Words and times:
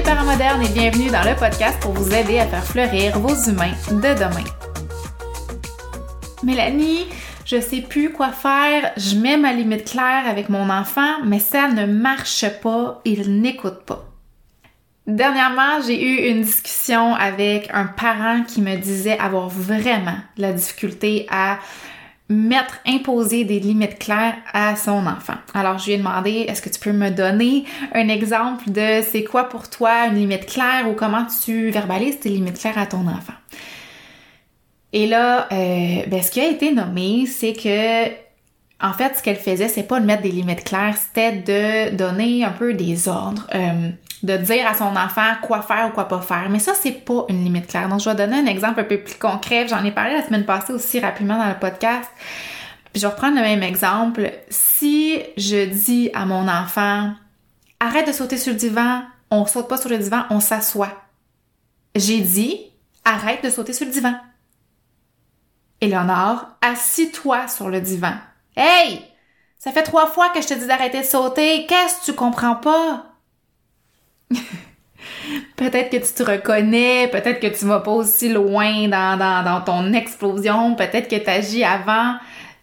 les 0.00 0.06
parents 0.06 0.24
modernes 0.24 0.62
et 0.62 0.68
bienvenue 0.68 1.10
dans 1.10 1.22
le 1.28 1.36
podcast 1.36 1.78
pour 1.82 1.92
vous 1.92 2.14
aider 2.14 2.38
à 2.38 2.46
faire 2.46 2.64
fleurir 2.64 3.18
vos 3.18 3.34
humains 3.50 3.74
de 3.90 4.14
demain. 4.18 4.44
Mélanie, 6.42 7.04
je 7.44 7.60
sais 7.60 7.82
plus 7.82 8.10
quoi 8.10 8.30
faire, 8.30 8.92
je 8.96 9.16
mets 9.16 9.36
ma 9.36 9.52
limite 9.52 9.90
claire 9.90 10.26
avec 10.26 10.48
mon 10.48 10.70
enfant, 10.70 11.22
mais 11.26 11.38
ça 11.38 11.68
ne 11.68 11.84
marche 11.84 12.46
pas, 12.62 13.02
il 13.04 13.42
n'écoute 13.42 13.82
pas. 13.84 14.06
Dernièrement, 15.06 15.82
j'ai 15.86 16.02
eu 16.02 16.30
une 16.30 16.40
discussion 16.40 17.14
avec 17.14 17.68
un 17.74 17.84
parent 17.84 18.42
qui 18.44 18.62
me 18.62 18.76
disait 18.76 19.18
avoir 19.18 19.50
vraiment 19.50 20.16
la 20.38 20.54
difficulté 20.54 21.26
à 21.30 21.58
mettre, 22.30 22.78
imposer 22.86 23.44
des 23.44 23.60
limites 23.60 23.98
claires 23.98 24.36
à 24.54 24.76
son 24.76 25.06
enfant. 25.06 25.34
Alors, 25.52 25.78
je 25.78 25.86
lui 25.86 25.92
ai 25.92 25.98
demandé, 25.98 26.46
est-ce 26.48 26.62
que 26.62 26.70
tu 26.70 26.78
peux 26.78 26.92
me 26.92 27.10
donner 27.10 27.64
un 27.92 28.08
exemple 28.08 28.70
de 28.70 29.02
c'est 29.02 29.24
quoi 29.24 29.48
pour 29.48 29.68
toi 29.68 30.06
une 30.06 30.14
limite 30.14 30.46
claire 30.46 30.88
ou 30.88 30.94
comment 30.94 31.26
tu 31.44 31.70
verbalises 31.70 32.20
tes 32.20 32.28
limites 32.28 32.58
claires 32.58 32.78
à 32.78 32.86
ton 32.86 33.06
enfant? 33.06 33.34
Et 34.92 35.06
là, 35.06 35.48
euh, 35.52 36.02
ben, 36.06 36.22
ce 36.22 36.30
qui 36.30 36.40
a 36.40 36.48
été 36.48 36.72
nommé, 36.72 37.26
c'est 37.26 37.52
que 37.52 38.08
en 38.82 38.92
fait, 38.94 39.16
ce 39.16 39.22
qu'elle 39.22 39.36
faisait, 39.36 39.68
c'est 39.68 39.82
pas 39.82 40.00
de 40.00 40.06
mettre 40.06 40.22
des 40.22 40.30
limites 40.30 40.64
claires, 40.64 40.94
c'était 40.96 41.32
de 41.32 41.94
donner 41.94 42.44
un 42.44 42.50
peu 42.50 42.72
des 42.72 43.08
ordres, 43.08 43.46
euh, 43.54 43.90
de 44.22 44.36
dire 44.36 44.66
à 44.66 44.74
son 44.74 44.96
enfant 44.96 45.34
quoi 45.42 45.62
faire 45.62 45.88
ou 45.88 45.90
quoi 45.90 46.08
pas 46.08 46.20
faire. 46.20 46.48
Mais 46.50 46.58
ça, 46.58 46.72
c'est 46.74 46.92
pas 46.92 47.24
une 47.28 47.42
limite 47.42 47.66
claire. 47.66 47.88
Donc, 47.88 48.00
je 48.00 48.10
vais 48.10 48.16
donner 48.16 48.38
un 48.38 48.46
exemple 48.46 48.80
un 48.80 48.84
peu 48.84 48.98
plus 48.98 49.14
concret. 49.14 49.66
J'en 49.68 49.84
ai 49.84 49.92
parlé 49.92 50.14
la 50.14 50.24
semaine 50.24 50.44
passée 50.44 50.72
aussi 50.72 51.00
rapidement 51.00 51.38
dans 51.38 51.48
le 51.48 51.58
podcast. 51.58 52.10
Je 52.94 53.00
vais 53.00 53.06
reprendre 53.06 53.36
le 53.36 53.42
même 53.42 53.62
exemple. 53.62 54.30
Si 54.50 55.20
je 55.36 55.66
dis 55.66 56.10
à 56.12 56.26
mon 56.26 56.48
enfant, 56.48 57.12
arrête 57.78 58.06
de 58.06 58.12
sauter 58.12 58.36
sur 58.36 58.52
le 58.52 58.58
divan, 58.58 59.02
on 59.30 59.46
saute 59.46 59.68
pas 59.68 59.76
sur 59.76 59.90
le 59.90 59.98
divan, 59.98 60.24
on 60.30 60.40
s'assoit. 60.40 60.92
J'ai 61.94 62.20
dit, 62.20 62.60
arrête 63.04 63.42
de 63.42 63.50
sauter 63.50 63.72
sur 63.72 63.86
le 63.86 63.92
divan. 63.92 64.14
Éléonore, 65.80 66.46
assis-toi 66.60 67.48
sur 67.48 67.68
le 67.68 67.80
divan. 67.80 68.12
Hey! 68.56 69.02
Ça 69.58 69.72
fait 69.72 69.82
trois 69.82 70.06
fois 70.06 70.30
que 70.30 70.40
je 70.40 70.48
te 70.48 70.54
dis 70.54 70.66
d'arrêter 70.66 71.00
de 71.00 71.06
sauter. 71.06 71.66
Qu'est-ce 71.66 72.00
que 72.00 72.04
tu 72.06 72.12
comprends 72.14 72.56
pas? 72.56 73.09
peut-être 75.56 75.90
que 75.90 75.96
tu 75.96 76.12
te 76.12 76.22
reconnais, 76.22 77.08
peut-être 77.08 77.40
que 77.40 77.58
tu 77.58 77.64
vas 77.66 77.80
pas 77.80 77.90
aussi 77.90 78.28
loin 78.28 78.88
dans, 78.88 79.62
ton 79.64 79.92
explosion, 79.92 80.74
peut-être 80.74 81.08
que 81.08 81.16
tu 81.16 81.30
agis 81.30 81.64
avant 81.64 82.14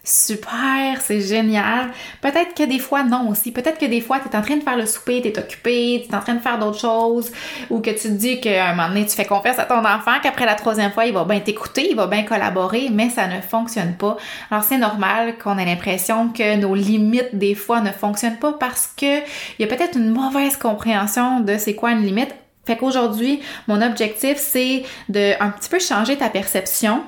super, 0.08 1.02
c'est 1.02 1.22
génial. 1.22 1.92
Peut-être 2.22 2.54
que 2.56 2.64
des 2.64 2.80
fois, 2.80 3.04
non 3.04 3.30
aussi. 3.30 3.52
Peut-être 3.52 3.78
que 3.78 3.86
des 3.86 4.02
fois, 4.02 4.20
tu 4.20 4.36
en 4.36 4.42
train 4.42 4.56
de 4.56 4.64
faire 4.64 4.78
le 4.78 4.86
souper, 4.86 5.22
tu 5.22 5.40
occupé, 5.40 6.06
tu 6.10 6.16
en 6.16 6.20
train 6.20 6.36
de 6.36 6.40
faire 6.40 6.58
d'autres 6.58 6.80
choses, 6.80 7.32
ou 7.70 7.80
que 7.82 7.90
tu 7.90 8.08
te 8.08 8.08
dis 8.08 8.40
qu'à 8.40 8.70
un 8.70 8.76
moment 8.76 8.88
donné, 8.88 9.06
tu 9.06 9.16
fais 9.16 9.26
confiance 9.26 9.60
à 9.60 9.66
ton 9.66 9.80
enfant, 9.80 10.14
qu'après 10.24 10.46
la 10.46 10.56
troisième 10.56 10.92
fois, 10.92 11.06
il 11.06 11.14
va 11.14 11.26
bien 11.26 11.40
t'écouter, 11.40 11.90
il 11.92 11.96
va 11.96 12.08
bien 12.08 12.24
collaborer, 12.24 12.90
mais 12.92 13.10
ça 13.10 13.28
ne 13.28 13.42
fonctionne 13.42 13.96
pas. 13.96 14.18
Alors, 14.50 14.64
c'est 14.64 14.78
normal 14.78 15.38
qu'on 15.38 15.58
ait 15.58 15.66
l'impression 15.66 16.30
que 16.30 16.56
nos 16.56 16.74
limites, 16.74 17.36
des 17.36 17.56
fois, 17.56 17.82
ne 17.82 17.92
fonctionnent 17.92 18.40
pas 18.40 18.54
parce 18.54 18.88
que 18.88 19.20
il 19.20 19.60
y 19.60 19.64
a 19.64 19.68
peut-être 19.68 19.98
une 19.98 20.10
mauvaise 20.10 20.58
compréhension 20.58 21.42
de 21.42 21.58
c'est 21.58 21.76
quoi 21.76 21.92
une 21.92 22.04
limite. 22.04 22.34
Fait 22.66 22.76
qu'aujourd'hui, 22.76 23.42
mon 23.68 23.82
objectif, 23.82 24.38
c'est 24.38 24.84
de 25.10 25.42
un 25.42 25.50
petit 25.52 25.70
peu 25.70 25.80
changer 25.80 26.18
ta 26.18 26.30
perception 26.30 27.02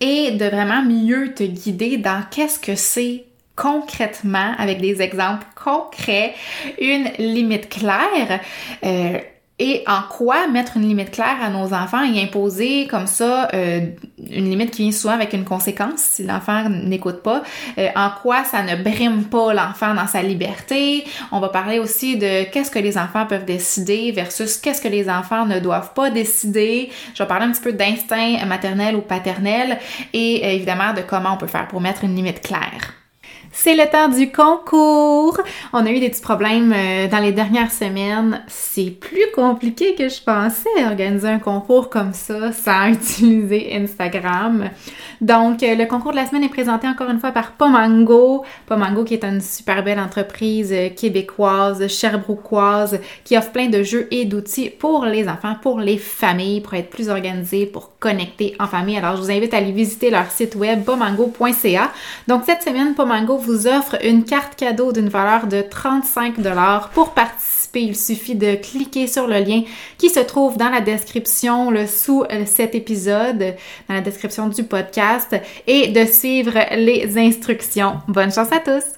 et 0.00 0.32
de 0.32 0.44
vraiment 0.44 0.82
mieux 0.82 1.34
te 1.34 1.44
guider 1.44 1.96
dans 1.96 2.22
qu'est-ce 2.30 2.58
que 2.58 2.74
c'est 2.74 3.24
concrètement, 3.56 4.52
avec 4.56 4.80
des 4.80 5.02
exemples 5.02 5.46
concrets, 5.56 6.34
une 6.80 7.10
limite 7.18 7.68
claire. 7.68 8.40
Euh, 8.84 9.18
et 9.58 9.82
en 9.86 10.02
quoi 10.08 10.46
mettre 10.46 10.76
une 10.76 10.86
limite 10.86 11.10
claire 11.10 11.36
à 11.42 11.50
nos 11.50 11.74
enfants 11.74 12.04
et 12.04 12.22
imposer 12.22 12.86
comme 12.86 13.06
ça 13.06 13.48
euh, 13.54 13.80
une 14.30 14.48
limite 14.48 14.70
qui 14.70 14.82
vient 14.82 14.92
souvent 14.92 15.14
avec 15.14 15.32
une 15.32 15.44
conséquence 15.44 16.00
si 16.00 16.24
l'enfant 16.24 16.68
n'écoute 16.68 17.22
pas, 17.22 17.42
euh, 17.78 17.88
en 17.96 18.10
quoi 18.22 18.44
ça 18.44 18.62
ne 18.62 18.82
brime 18.82 19.24
pas 19.24 19.52
l'enfant 19.52 19.94
dans 19.94 20.06
sa 20.06 20.22
liberté? 20.22 21.04
On 21.32 21.40
va 21.40 21.48
parler 21.48 21.78
aussi 21.78 22.16
de 22.16 22.44
qu'est-ce 22.50 22.70
que 22.70 22.78
les 22.78 22.96
enfants 22.98 23.26
peuvent 23.26 23.44
décider 23.44 24.12
versus 24.12 24.56
qu'est-ce 24.58 24.80
que 24.80 24.88
les 24.88 25.10
enfants 25.10 25.46
ne 25.46 25.58
doivent 25.58 25.92
pas 25.92 26.10
décider. 26.10 26.90
Je 27.14 27.22
vais 27.22 27.28
parler 27.28 27.46
un 27.46 27.52
petit 27.52 27.62
peu 27.62 27.72
d'instinct 27.72 28.44
maternel 28.46 28.96
ou 28.96 29.00
paternel 29.00 29.78
et 30.12 30.42
euh, 30.44 30.50
évidemment 30.50 30.92
de 30.92 31.02
comment 31.02 31.34
on 31.34 31.36
peut 31.36 31.46
faire 31.46 31.66
pour 31.68 31.80
mettre 31.80 32.04
une 32.04 32.14
limite 32.14 32.40
claire. 32.42 32.97
C'est 33.60 33.74
le 33.74 33.90
temps 33.90 34.06
du 34.08 34.30
concours. 34.30 35.36
On 35.72 35.84
a 35.84 35.90
eu 35.90 35.98
des 35.98 36.10
petits 36.10 36.22
problèmes 36.22 36.72
euh, 36.72 37.08
dans 37.08 37.18
les 37.18 37.32
dernières 37.32 37.72
semaines. 37.72 38.40
C'est 38.46 38.92
plus 38.92 39.32
compliqué 39.34 39.96
que 39.96 40.08
je 40.08 40.22
pensais 40.22 40.68
organiser 40.86 41.26
un 41.26 41.40
concours 41.40 41.90
comme 41.90 42.12
ça 42.12 42.52
sans 42.52 42.86
utiliser 42.92 43.74
Instagram. 43.74 44.70
Donc, 45.20 45.64
euh, 45.64 45.74
le 45.74 45.86
concours 45.86 46.12
de 46.12 46.16
la 46.18 46.26
semaine 46.26 46.44
est 46.44 46.48
présenté 46.48 46.86
encore 46.86 47.10
une 47.10 47.18
fois 47.18 47.32
par 47.32 47.50
Pomango. 47.50 48.44
Pomango 48.66 49.02
qui 49.02 49.14
est 49.14 49.24
une 49.24 49.40
super 49.40 49.82
belle 49.82 49.98
entreprise 49.98 50.72
euh, 50.72 50.90
québécoise, 50.90 51.88
cherbrouquoise, 51.88 53.00
qui 53.24 53.36
offre 53.36 53.50
plein 53.50 53.66
de 53.66 53.82
jeux 53.82 54.06
et 54.12 54.24
d'outils 54.24 54.70
pour 54.70 55.04
les 55.04 55.28
enfants, 55.28 55.56
pour 55.60 55.80
les 55.80 55.98
familles, 55.98 56.60
pour 56.60 56.74
être 56.74 56.90
plus 56.90 57.08
organisés, 57.08 57.66
pour 57.66 57.98
connecter 57.98 58.54
en 58.60 58.68
famille. 58.68 58.98
Alors, 58.98 59.16
je 59.16 59.22
vous 59.22 59.32
invite 59.32 59.52
à 59.52 59.56
aller 59.56 59.72
visiter 59.72 60.10
leur 60.10 60.30
site 60.30 60.54
web 60.54 60.84
pomango.ca. 60.84 61.90
Donc, 62.28 62.44
cette 62.46 62.62
semaine, 62.62 62.94
Pomango 62.94 63.47
offre 63.66 63.96
une 64.04 64.24
carte 64.24 64.56
cadeau 64.56 64.92
d'une 64.92 65.08
valeur 65.08 65.46
de 65.46 65.62
35 65.62 66.36
pour 66.92 67.10
participer. 67.10 67.82
Il 67.82 67.96
suffit 67.96 68.34
de 68.34 68.54
cliquer 68.54 69.06
sur 69.06 69.26
le 69.26 69.38
lien 69.38 69.62
qui 69.98 70.08
se 70.08 70.20
trouve 70.20 70.56
dans 70.56 70.70
la 70.70 70.80
description 70.80 71.70
le, 71.70 71.86
sous 71.86 72.24
euh, 72.24 72.44
cet 72.46 72.74
épisode, 72.74 73.54
dans 73.88 73.94
la 73.94 74.00
description 74.00 74.48
du 74.48 74.64
podcast 74.64 75.36
et 75.66 75.88
de 75.88 76.04
suivre 76.06 76.54
les 76.76 77.18
instructions. 77.18 77.98
Bonne 78.08 78.32
chance 78.32 78.52
à 78.52 78.60
tous! 78.60 78.97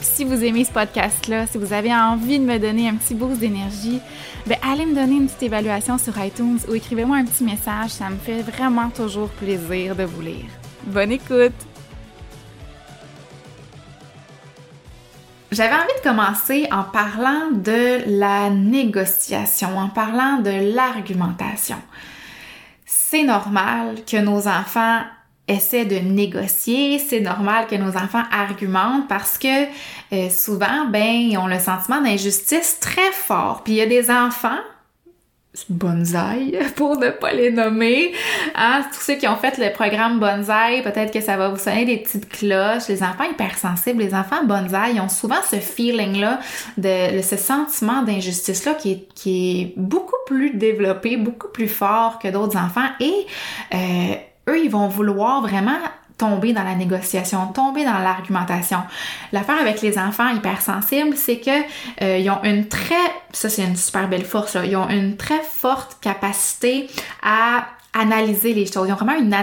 si 0.00 0.24
vous 0.24 0.44
aimez 0.44 0.64
ce 0.64 0.72
podcast-là, 0.72 1.46
si 1.46 1.58
vous 1.58 1.72
avez 1.72 1.94
envie 1.94 2.38
de 2.38 2.44
me 2.44 2.58
donner 2.58 2.88
un 2.88 2.94
petit 2.94 3.14
boost 3.14 3.40
d'énergie, 3.40 4.00
ben 4.46 4.58
allez 4.62 4.86
me 4.86 4.94
donner 4.94 5.16
une 5.16 5.26
petite 5.26 5.44
évaluation 5.44 5.98
sur 5.98 6.18
iTunes 6.22 6.58
ou 6.68 6.74
écrivez-moi 6.74 7.16
un 7.16 7.24
petit 7.24 7.44
message. 7.44 7.90
Ça 7.90 8.08
me 8.10 8.16
fait 8.16 8.42
vraiment 8.42 8.90
toujours 8.90 9.28
plaisir 9.28 9.94
de 9.96 10.04
vous 10.04 10.22
lire. 10.22 10.46
Bonne 10.84 11.12
écoute! 11.12 11.52
J'avais 15.52 15.74
envie 15.74 15.98
de 15.98 16.08
commencer 16.08 16.68
en 16.70 16.84
parlant 16.84 17.50
de 17.52 18.02
la 18.06 18.50
négociation, 18.50 19.76
en 19.76 19.88
parlant 19.88 20.38
de 20.38 20.74
l'argumentation. 20.74 21.78
C'est 22.86 23.24
normal 23.24 24.04
que 24.06 24.16
nos 24.18 24.46
enfants 24.46 25.00
essaie 25.50 25.84
de 25.84 25.96
négocier, 25.96 26.98
c'est 26.98 27.20
normal 27.20 27.66
que 27.66 27.76
nos 27.76 27.96
enfants 27.96 28.22
argumentent 28.32 29.08
parce 29.08 29.38
que 29.38 29.64
euh, 30.12 30.28
souvent, 30.30 30.86
ben, 30.88 31.02
ils 31.02 31.38
ont 31.38 31.46
le 31.46 31.58
sentiment 31.58 32.00
d'injustice 32.00 32.78
très 32.80 33.12
fort. 33.12 33.62
Puis 33.64 33.74
il 33.74 33.76
y 33.76 33.82
a 33.82 33.86
des 33.86 34.10
enfants 34.10 34.58
bonsaï, 35.68 36.58
pour 36.76 36.96
ne 36.96 37.10
pas 37.10 37.32
les 37.32 37.50
nommer. 37.50 38.12
Hein? 38.54 38.82
Tous 38.92 39.00
ceux 39.00 39.14
qui 39.14 39.26
ont 39.26 39.36
fait 39.36 39.58
le 39.58 39.72
programme 39.72 40.20
bonsaï, 40.20 40.82
peut-être 40.82 41.12
que 41.12 41.20
ça 41.20 41.36
va 41.36 41.48
vous 41.48 41.58
sonner 41.58 41.84
des 41.84 41.98
petites 41.98 42.28
cloches. 42.28 42.88
Les 42.88 43.02
enfants 43.02 43.24
hypersensibles, 43.30 44.02
les 44.02 44.14
enfants 44.14 44.44
bonsaï, 44.44 44.94
ils 44.94 45.00
ont 45.00 45.08
souvent 45.08 45.42
ce 45.48 45.56
feeling-là, 45.56 46.40
de, 46.78 47.20
ce 47.22 47.36
sentiment 47.36 48.02
d'injustice-là 48.02 48.74
qui 48.74 49.06
est, 49.26 49.74
beaucoup 49.76 50.16
plus 50.26 50.50
développé, 50.50 51.16
beaucoup 51.16 51.48
plus 51.48 51.68
fort 51.68 52.18
que 52.18 52.28
d'autres 52.28 52.56
enfants. 52.56 52.88
Et 53.00 53.26
euh, 53.74 54.14
eux, 54.48 54.58
ils 54.58 54.70
vont 54.70 54.88
vouloir 54.88 55.42
vraiment 55.42 55.78
tomber 56.20 56.52
dans 56.52 56.64
la 56.64 56.74
négociation, 56.74 57.46
tomber 57.46 57.84
dans 57.84 57.98
l'argumentation. 57.98 58.78
L'affaire 59.32 59.58
avec 59.58 59.80
les 59.80 59.98
enfants 59.98 60.28
hypersensibles, 60.28 61.16
c'est 61.16 61.38
que 61.38 61.50
euh, 62.02 62.18
ils 62.18 62.28
ont 62.30 62.42
une 62.44 62.68
très, 62.68 62.94
ça 63.32 63.48
c'est 63.48 63.64
une 63.64 63.76
super 63.76 64.06
belle 64.06 64.26
force, 64.26 64.54
là, 64.54 64.66
ils 64.66 64.76
ont 64.76 64.88
une 64.90 65.16
très 65.16 65.40
forte 65.40 65.96
capacité 66.02 66.88
à 67.22 67.64
analyser 67.92 68.54
les 68.54 68.66
choses. 68.66 68.88
Ils 68.88 68.92
ont 68.92 68.96
vraiment 68.96 69.18
une, 69.18 69.34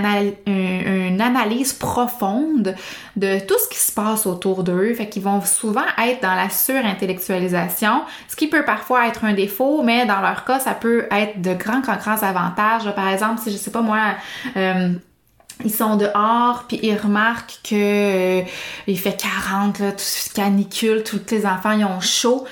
analyse 1.22 1.74
profonde 1.74 2.76
de 3.16 3.40
tout 3.40 3.58
ce 3.60 3.68
qui 3.70 3.80
se 3.80 3.92
passe 3.92 4.26
autour 4.26 4.64
d'eux. 4.64 4.94
Fait 4.94 5.10
qu'ils 5.10 5.24
vont 5.24 5.42
souvent 5.42 5.86
être 5.98 6.22
dans 6.22 6.36
la 6.36 6.50
surintellectualisation, 6.50 8.04
ce 8.28 8.36
qui 8.36 8.48
peut 8.48 8.64
parfois 8.64 9.08
être 9.08 9.26
un 9.26 9.34
défaut, 9.34 9.82
mais 9.84 10.06
dans 10.06 10.22
leur 10.22 10.46
cas, 10.46 10.60
ça 10.60 10.74
peut 10.74 11.08
être 11.12 11.42
de 11.42 11.54
grands, 11.54 11.82
grands, 11.82 11.98
grands 11.98 12.24
avantages. 12.24 12.94
Par 12.96 13.10
exemple, 13.10 13.42
si 13.42 13.52
je 13.52 13.58
sais 13.58 13.72
pas 13.72 13.82
moi, 13.82 14.00
euh, 14.56 14.94
ils 15.66 15.74
sont 15.74 15.96
dehors 15.96 16.66
puis 16.68 16.80
ils 16.84 16.96
remarquent 16.96 17.60
que 17.64 18.42
euh, 18.42 18.44
il 18.86 19.00
fait 19.00 19.20
40 19.20 19.80
là, 19.80 19.92
tout 19.92 20.04
canicule, 20.34 21.04
tous 21.04 21.20
les 21.32 21.46
enfants 21.46 21.72
ils 21.72 21.86
ont 21.86 22.00
chaud 22.00 22.46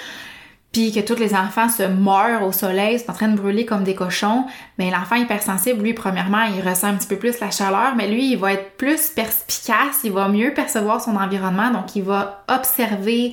puis 0.76 0.92
que 0.92 1.00
tous 1.00 1.16
les 1.16 1.34
enfants 1.34 1.70
se 1.70 1.84
meurent 1.84 2.44
au 2.46 2.52
soleil, 2.52 3.00
sont 3.00 3.10
en 3.10 3.14
train 3.14 3.30
de 3.30 3.38
brûler 3.38 3.64
comme 3.66 3.86
des 3.86 3.96
cochons, 3.96 4.44
mais 4.78 4.92
l'enfant 4.92 5.16
hypersensible, 5.16 5.82
lui, 5.82 5.94
premièrement, 5.94 6.44
il 6.54 6.68
ressent 6.68 6.88
un 6.88 6.96
petit 6.96 7.08
peu 7.08 7.16
plus 7.16 7.40
la 7.40 7.50
chaleur, 7.50 7.96
mais 7.96 8.10
lui, 8.10 8.34
il 8.34 8.38
va 8.38 8.52
être 8.52 8.76
plus 8.76 9.08
perspicace, 9.08 10.02
il 10.04 10.12
va 10.12 10.28
mieux 10.28 10.54
percevoir 10.54 11.00
son 11.00 11.16
environnement, 11.16 11.72
donc 11.72 11.96
il 11.96 12.04
va 12.04 12.44
observer 12.50 13.32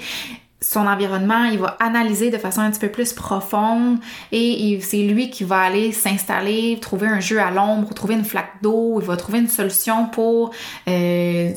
son 0.61 0.87
environnement, 0.87 1.43
il 1.47 1.59
va 1.59 1.77
analyser 1.81 2.31
de 2.31 2.39
façon 2.39 2.61
un 2.61 2.71
petit 2.71 2.79
peu 2.79 2.91
plus 2.91 3.13
profonde. 3.13 3.99
Et 4.31 4.79
c'est 4.81 5.03
lui 5.03 5.29
qui 5.29 5.43
va 5.43 5.63
aller 5.63 5.91
s'installer, 5.91 6.79
trouver 6.81 7.09
un 7.09 7.19
jeu 7.19 7.41
à 7.41 7.51
l'ombre, 7.51 7.93
trouver 7.93 8.15
une 8.15 8.25
flaque 8.25 8.63
d'eau, 8.63 9.01
il 9.01 9.07
va 9.09 9.17
trouver 9.17 9.41
une 9.41 9.49
solution 9.49 10.07
pour 10.07 10.53
euh, 10.87 11.53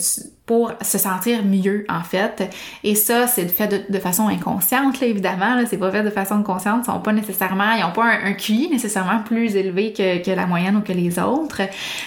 pour 0.46 0.74
se 0.82 0.98
sentir 1.00 1.44
mieux 1.44 1.86
en 1.90 2.04
fait. 2.04 2.50
Et 2.84 2.94
ça, 2.94 3.26
c'est 3.26 3.48
fait 3.48 3.68
de, 3.68 3.82
de, 3.92 4.00
façon 4.00 4.28
inconsciente, 4.28 5.00
là, 5.02 5.08
évidemment. 5.08 5.56
Là, 5.56 5.64
c'est 5.68 5.78
pas 5.78 5.92
fait 5.92 6.04
de 6.04 6.10
façon 6.12 6.44
consciente. 6.44 6.84
Ils 6.84 6.92
sont 6.92 7.00
pas 7.00 7.14
nécessairement, 7.14 7.72
ils 7.74 7.84
ont 7.84 7.92
pas 7.92 8.06
un, 8.06 8.34
QI 8.34 8.70
nécessairement 8.70 9.20
plus 9.24 9.56
élevé 9.56 9.92
que, 9.92 10.24
que, 10.24 10.32
la 10.32 10.46
moyenne 10.46 10.78
ou 10.78 10.82
que 10.82 10.94
les 10.94 11.18
autres. 11.18 11.62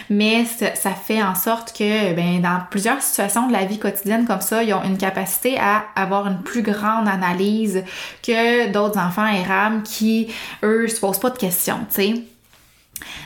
Mais 0.09 0.45
ça, 0.45 0.91
fait 0.91 1.23
en 1.23 1.35
sorte 1.35 1.77
que, 1.77 2.15
ben, 2.15 2.41
dans 2.41 2.61
plusieurs 2.71 3.03
situations 3.03 3.49
de 3.49 3.53
la 3.53 3.65
vie 3.65 3.79
quotidienne 3.79 4.25
comme 4.25 4.41
ça, 4.41 4.63
ils 4.63 4.73
ont 4.73 4.85
une 4.85 4.99
capacité 4.99 5.59
à 5.59 5.85
avoir 5.97 6.29
une 6.29 6.43
plus 6.43 6.63
grande 6.63 7.09
analyse 7.09 7.83
que 8.23 8.71
d'autres 8.71 8.99
enfants 8.99 9.27
érables 9.27 9.83
qui, 9.83 10.29
eux, 10.63 10.87
se 10.87 11.01
posent 11.01 11.19
pas 11.19 11.31
de 11.31 11.39
questions, 11.39 11.81
tu 11.93 12.03
sais. 12.03 12.38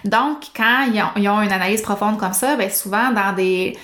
Donc, 0.04 0.38
quand 0.56 0.86
ils 0.92 1.00
ont, 1.00 1.10
ils 1.16 1.28
ont, 1.28 1.42
une 1.42 1.52
analyse 1.52 1.82
profonde 1.82 2.19
comme 2.19 2.32
ça, 2.32 2.56
ben 2.56 2.70
souvent 2.70 3.10
dans 3.12 3.34
des 3.34 3.76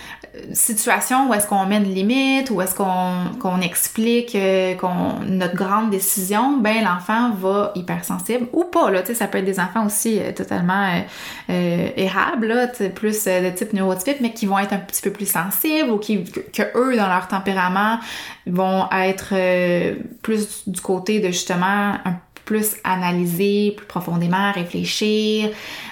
situation 0.53 1.29
où 1.29 1.35
est-ce 1.35 1.47
qu'on 1.47 1.67
met 1.67 1.77
une 1.77 1.95
limite, 1.95 2.51
où 2.51 2.61
est-ce 2.61 2.75
qu'on 2.75 3.61
explique 3.61 4.35
euh, 4.35 4.75
qu'on 4.75 5.21
notre 5.27 5.55
grande 5.55 5.91
décision, 5.91 6.59
ben 6.59 6.85
l'enfant 6.85 7.31
va 7.31 7.73
hypersensible 7.75 8.47
ou 8.53 8.65
pas 8.65 8.91
là, 8.91 9.03
ça 9.05 9.27
peut 9.27 9.39
être 9.39 9.45
des 9.45 9.61
enfants 9.61 9.87
aussi 9.87 10.19
euh, 10.19 10.33
totalement 10.33 10.87
euh, 10.87 11.01
euh 11.51 11.89
érables 11.97 12.47
là, 12.47 12.67
plus 12.95 13.25
de 13.25 13.51
type 13.51 13.73
neurotypique 13.73 14.21
mais 14.21 14.33
qui 14.33 14.47
vont 14.47 14.59
être 14.59 14.73
un 14.73 14.79
petit 14.79 15.03
peu 15.03 15.11
plus 15.11 15.31
sensibles 15.31 15.91
ou 15.91 15.99
qui 15.99 16.25
que, 16.25 16.63
eux 16.77 16.97
dans 16.97 17.09
leur 17.09 17.29
tempérament 17.29 17.99
vont 18.47 18.89
être 18.93 19.35
plus 20.23 20.69
du 20.69 20.81
côté 20.81 21.21
de 21.21 21.29
justement 21.29 21.95
un 22.05 22.17
plus 22.49 22.77
analyser 22.83 23.75
plus 23.77 23.85
profondément, 23.85 24.53
réfléchir 24.53 25.51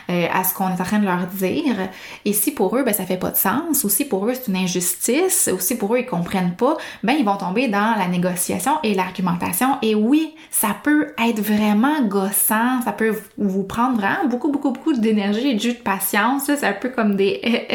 euh, 0.09 0.27
à 0.33 0.43
ce 0.43 0.55
qu'on 0.55 0.69
est 0.69 0.81
en 0.81 0.85
train 0.85 1.01
de 1.01 1.05
leur 1.05 1.27
dire. 1.27 1.77
Et 2.25 2.33
si 2.33 2.51
pour 2.51 2.75
eux, 2.79 2.83
ben, 2.83 2.95
ça 2.95 3.05
fait 3.05 3.19
pas 3.19 3.31
de 3.31 3.37
sens, 3.37 3.85
ou 3.85 3.91
si 3.91 4.07
pour 4.07 4.27
eux 4.27 4.33
c'est 4.33 4.49
une 4.49 4.57
injustice, 4.57 5.51
ou 5.53 5.61
si 5.61 5.77
pour 5.77 5.95
eux 5.95 5.99
ils 5.99 6.07
comprennent 6.07 6.57
pas, 6.57 6.79
ben 7.03 7.13
ils 7.13 7.27
vont 7.27 7.37
tomber 7.37 7.69
dans 7.69 7.95
la 7.99 8.09
négociation 8.09 8.73
et 8.83 8.95
l'argumentation. 8.95 9.77
Et 9.83 9.95
oui, 9.95 10.35
ça 10.51 10.69
peut 10.83 11.09
être 11.23 11.41
vraiment 11.41 12.01
gossant, 12.05 12.81
ça 12.83 12.93
peut 12.93 13.15
vous 13.37 13.65
prendre 13.65 13.99
vraiment 13.99 14.27
beaucoup, 14.27 14.51
beaucoup, 14.51 14.71
beaucoup 14.71 14.95
d'énergie 14.95 15.51
et 15.51 15.55
de 15.57 15.61
jus 15.61 15.75
de 15.75 15.79
patience. 15.79 16.45
C'est 16.47 16.65
un 16.65 16.73
peu 16.73 16.89
comme 16.89 17.17
des, 17.17 17.67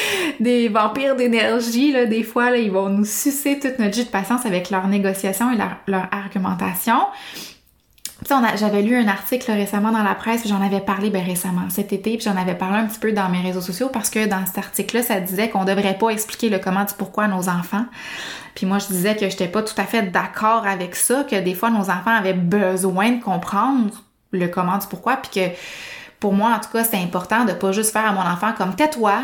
des 0.40 0.66
vampires 0.66 1.14
d'énergie. 1.14 1.92
Là. 1.92 2.06
Des 2.06 2.24
fois, 2.24 2.50
là, 2.50 2.56
ils 2.56 2.72
vont 2.72 2.88
nous 2.88 3.04
sucer 3.04 3.60
toute 3.60 3.78
notre 3.78 3.94
jus 3.94 4.06
de 4.06 4.10
patience 4.10 4.44
avec 4.44 4.70
leur 4.70 4.88
négociation 4.88 5.52
et 5.52 5.56
leur, 5.56 5.76
leur 5.86 6.08
argumentation 6.10 6.96
j'avais 8.28 8.82
lu 8.82 8.96
un 8.96 9.08
article 9.08 9.50
récemment 9.52 9.92
dans 9.92 10.02
la 10.02 10.14
presse, 10.14 10.46
j'en 10.46 10.62
avais 10.62 10.80
parlé 10.80 11.10
ben, 11.10 11.24
récemment 11.24 11.68
cet 11.70 11.92
été, 11.92 12.16
puis 12.16 12.24
j'en 12.24 12.36
avais 12.36 12.54
parlé 12.54 12.78
un 12.78 12.86
petit 12.86 12.98
peu 12.98 13.12
dans 13.12 13.28
mes 13.28 13.40
réseaux 13.40 13.60
sociaux 13.60 13.88
parce 13.92 14.10
que 14.10 14.26
dans 14.26 14.44
cet 14.46 14.58
article-là, 14.58 15.02
ça 15.02 15.20
disait 15.20 15.50
qu'on 15.50 15.64
devrait 15.64 15.98
pas 15.98 16.08
expliquer 16.10 16.48
le 16.48 16.58
comment 16.58 16.84
du 16.84 16.94
pourquoi 16.96 17.24
à 17.24 17.28
nos 17.28 17.48
enfants. 17.48 17.86
Puis 18.54 18.66
moi, 18.66 18.78
je 18.78 18.86
disais 18.86 19.16
que 19.16 19.28
j'étais 19.28 19.48
pas 19.48 19.62
tout 19.62 19.74
à 19.78 19.84
fait 19.84 20.10
d'accord 20.10 20.66
avec 20.66 20.96
ça, 20.96 21.24
que 21.24 21.40
des 21.40 21.54
fois 21.54 21.70
nos 21.70 21.90
enfants 21.90 22.16
avaient 22.16 22.34
besoin 22.34 23.12
de 23.12 23.22
comprendre 23.22 23.90
le 24.32 24.48
comment 24.48 24.78
du 24.78 24.86
pourquoi, 24.86 25.16
puis 25.16 25.30
que 25.30 25.54
pour 26.20 26.32
moi, 26.32 26.54
en 26.56 26.60
tout 26.60 26.70
cas, 26.72 26.84
c'est 26.84 26.96
important 26.96 27.44
de 27.44 27.52
pas 27.52 27.72
juste 27.72 27.92
faire 27.92 28.06
à 28.06 28.12
mon 28.12 28.20
enfant 28.20 28.52
comme 28.56 28.74
tais-toi, 28.74 29.22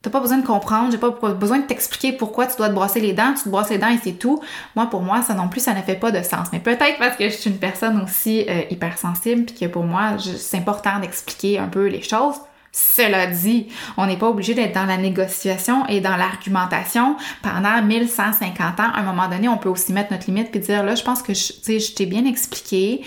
T'as 0.00 0.10
pas 0.10 0.20
besoin 0.20 0.38
de 0.38 0.46
comprendre, 0.46 0.92
j'ai 0.92 0.98
pas 0.98 1.10
besoin 1.10 1.58
de 1.58 1.66
t'expliquer 1.66 2.12
pourquoi 2.12 2.46
tu 2.46 2.56
dois 2.56 2.68
te 2.68 2.74
brosser 2.74 3.00
les 3.00 3.14
dents, 3.14 3.34
tu 3.34 3.44
te 3.44 3.48
brosses 3.48 3.70
les 3.70 3.78
dents 3.78 3.88
et 3.88 3.98
c'est 4.00 4.12
tout. 4.12 4.40
Moi, 4.76 4.86
pour 4.86 5.02
moi, 5.02 5.22
ça 5.22 5.34
non 5.34 5.48
plus, 5.48 5.60
ça 5.60 5.74
ne 5.74 5.82
fait 5.82 5.96
pas 5.96 6.12
de 6.12 6.22
sens. 6.22 6.48
Mais 6.52 6.60
peut-être 6.60 6.98
parce 6.98 7.16
que 7.16 7.28
je 7.28 7.34
suis 7.34 7.50
une 7.50 7.58
personne 7.58 8.00
aussi 8.00 8.46
euh, 8.48 8.62
hypersensible, 8.70 9.46
puis 9.46 9.56
que 9.56 9.66
pour 9.66 9.82
moi, 9.82 10.16
c'est 10.18 10.58
important 10.58 11.00
d'expliquer 11.00 11.58
un 11.58 11.66
peu 11.66 11.86
les 11.86 12.02
choses. 12.02 12.36
Cela 12.70 13.26
dit, 13.26 13.68
on 13.96 14.06
n'est 14.06 14.16
pas 14.16 14.28
obligé 14.28 14.54
d'être 14.54 14.74
dans 14.74 14.86
la 14.86 14.98
négociation 14.98 15.84
et 15.86 16.00
dans 16.00 16.16
l'argumentation 16.16 17.16
pendant 17.42 17.82
1150 17.82 18.78
ans. 18.78 18.90
À 18.94 19.00
un 19.00 19.02
moment 19.02 19.28
donné, 19.28 19.48
on 19.48 19.56
peut 19.56 19.68
aussi 19.68 19.92
mettre 19.92 20.12
notre 20.12 20.26
limite 20.26 20.52
puis 20.52 20.60
dire 20.60 20.84
là, 20.84 20.94
je 20.94 21.02
pense 21.02 21.22
que 21.22 21.34
je, 21.34 21.52
je 21.66 21.94
t'ai 21.94 22.06
bien 22.06 22.24
expliqué 22.24 23.02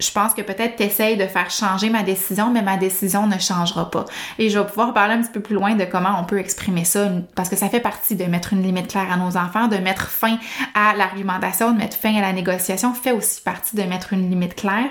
je 0.00 0.10
pense 0.10 0.34
que 0.34 0.42
peut-être 0.42 0.76
t'essayes 0.76 1.16
de 1.16 1.26
faire 1.26 1.50
changer 1.50 1.88
ma 1.88 2.02
décision, 2.02 2.50
mais 2.50 2.62
ma 2.62 2.76
décision 2.76 3.28
ne 3.28 3.38
changera 3.38 3.90
pas. 3.90 4.04
Et 4.38 4.50
je 4.50 4.58
vais 4.58 4.66
pouvoir 4.66 4.92
parler 4.92 5.14
un 5.14 5.22
petit 5.22 5.30
peu 5.30 5.40
plus 5.40 5.54
loin 5.54 5.76
de 5.76 5.84
comment 5.84 6.16
on 6.20 6.24
peut 6.24 6.38
exprimer 6.38 6.84
ça, 6.84 7.10
parce 7.36 7.48
que 7.48 7.56
ça 7.56 7.68
fait 7.68 7.80
partie 7.80 8.16
de 8.16 8.24
mettre 8.24 8.52
une 8.52 8.62
limite 8.62 8.88
claire 8.88 9.12
à 9.12 9.16
nos 9.16 9.36
enfants, 9.36 9.68
de 9.68 9.76
mettre 9.76 10.08
fin 10.08 10.38
à 10.74 10.94
l'argumentation, 10.96 11.72
de 11.72 11.78
mettre 11.78 11.96
fin 11.96 12.14
à 12.16 12.20
la 12.20 12.32
négociation, 12.32 12.92
fait 12.92 13.12
aussi 13.12 13.40
partie 13.40 13.76
de 13.76 13.82
mettre 13.82 14.12
une 14.12 14.28
limite 14.28 14.56
claire. 14.56 14.90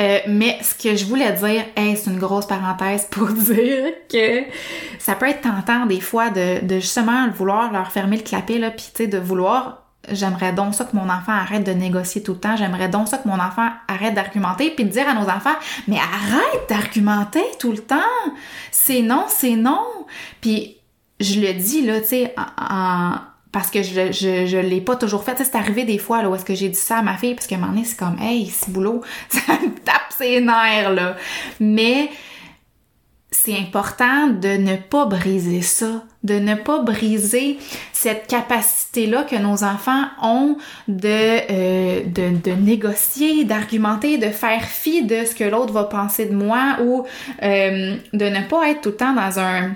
Euh, 0.00 0.18
mais 0.28 0.58
ce 0.62 0.74
que 0.74 0.96
je 0.96 1.04
voulais 1.04 1.32
dire, 1.32 1.64
c'est 1.76 2.10
une 2.10 2.18
grosse 2.18 2.46
parenthèse 2.46 3.06
pour 3.10 3.28
dire 3.32 3.92
que 4.10 4.42
ça 4.98 5.14
peut 5.14 5.28
être 5.28 5.42
tentant 5.42 5.86
des 5.86 6.00
fois 6.00 6.30
de, 6.30 6.64
de 6.64 6.76
justement 6.76 7.28
vouloir 7.30 7.72
leur 7.72 7.92
fermer 7.92 8.16
le 8.16 8.22
clapet, 8.22 8.58
là, 8.58 8.70
puis 8.70 9.06
de 9.06 9.18
vouloir 9.18 9.89
J'aimerais 10.08 10.52
donc 10.52 10.74
ça 10.74 10.84
que 10.84 10.96
mon 10.96 11.10
enfant 11.10 11.32
arrête 11.32 11.64
de 11.64 11.72
négocier 11.72 12.22
tout 12.22 12.32
le 12.32 12.38
temps. 12.38 12.56
J'aimerais 12.56 12.88
donc 12.88 13.08
ça 13.08 13.18
que 13.18 13.28
mon 13.28 13.38
enfant 13.38 13.68
arrête 13.86 14.14
d'argumenter 14.14 14.70
puis 14.70 14.84
de 14.84 14.90
dire 14.90 15.06
à 15.06 15.14
nos 15.14 15.28
enfants 15.28 15.54
mais 15.88 15.98
arrête 15.98 16.68
d'argumenter 16.68 17.44
tout 17.58 17.70
le 17.70 17.78
temps. 17.78 17.96
C'est 18.70 19.02
non, 19.02 19.26
c'est 19.28 19.56
non. 19.56 19.84
Puis 20.40 20.78
je 21.20 21.40
le 21.40 21.52
dis 21.52 21.82
là, 21.82 22.00
tu 22.00 22.08
sais, 22.08 22.34
en, 22.58 23.12
parce 23.52 23.70
que 23.70 23.82
je, 23.82 24.10
je, 24.10 24.46
je 24.46 24.56
l'ai 24.56 24.80
pas 24.80 24.96
toujours 24.96 25.22
fait. 25.22 25.36
C'est 25.36 25.54
arrivé 25.54 25.84
des 25.84 25.98
fois 25.98 26.22
là 26.22 26.30
où 26.30 26.34
est-ce 26.34 26.46
que 26.46 26.54
j'ai 26.54 26.70
dit 26.70 26.78
ça 26.78 26.98
à 26.98 27.02
ma 27.02 27.18
fille 27.18 27.34
parce 27.34 27.46
qu'à 27.46 27.56
un 27.56 27.58
moment 27.58 27.72
donné, 27.72 27.84
c'est 27.84 27.98
comme 27.98 28.16
Hey, 28.20 28.46
ce 28.46 28.70
boulot, 28.70 29.02
ça 29.28 29.52
me 29.52 29.74
tape 29.84 30.12
ses 30.16 30.40
nerfs 30.40 30.92
là. 30.92 31.16
Mais 31.60 32.08
c'est 33.32 33.56
important 33.56 34.28
de 34.28 34.56
ne 34.56 34.76
pas 34.76 35.06
briser 35.06 35.62
ça, 35.62 36.04
de 36.24 36.34
ne 36.34 36.54
pas 36.56 36.82
briser 36.82 37.58
cette 37.92 38.26
capacité-là 38.26 39.22
que 39.22 39.36
nos 39.36 39.62
enfants 39.62 40.04
ont 40.22 40.56
de, 40.88 41.08
euh, 41.08 42.02
de, 42.04 42.36
de, 42.42 42.50
négocier, 42.50 43.44
d'argumenter, 43.44 44.18
de 44.18 44.28
faire 44.28 44.64
fi 44.64 45.04
de 45.04 45.24
ce 45.24 45.34
que 45.34 45.44
l'autre 45.44 45.72
va 45.72 45.84
penser 45.84 46.26
de 46.26 46.34
moi 46.34 46.78
ou 46.82 47.04
euh, 47.42 47.96
de 48.12 48.24
ne 48.24 48.48
pas 48.48 48.68
être 48.68 48.80
tout 48.80 48.90
le 48.90 48.96
temps 48.96 49.14
dans 49.14 49.38
un 49.38 49.74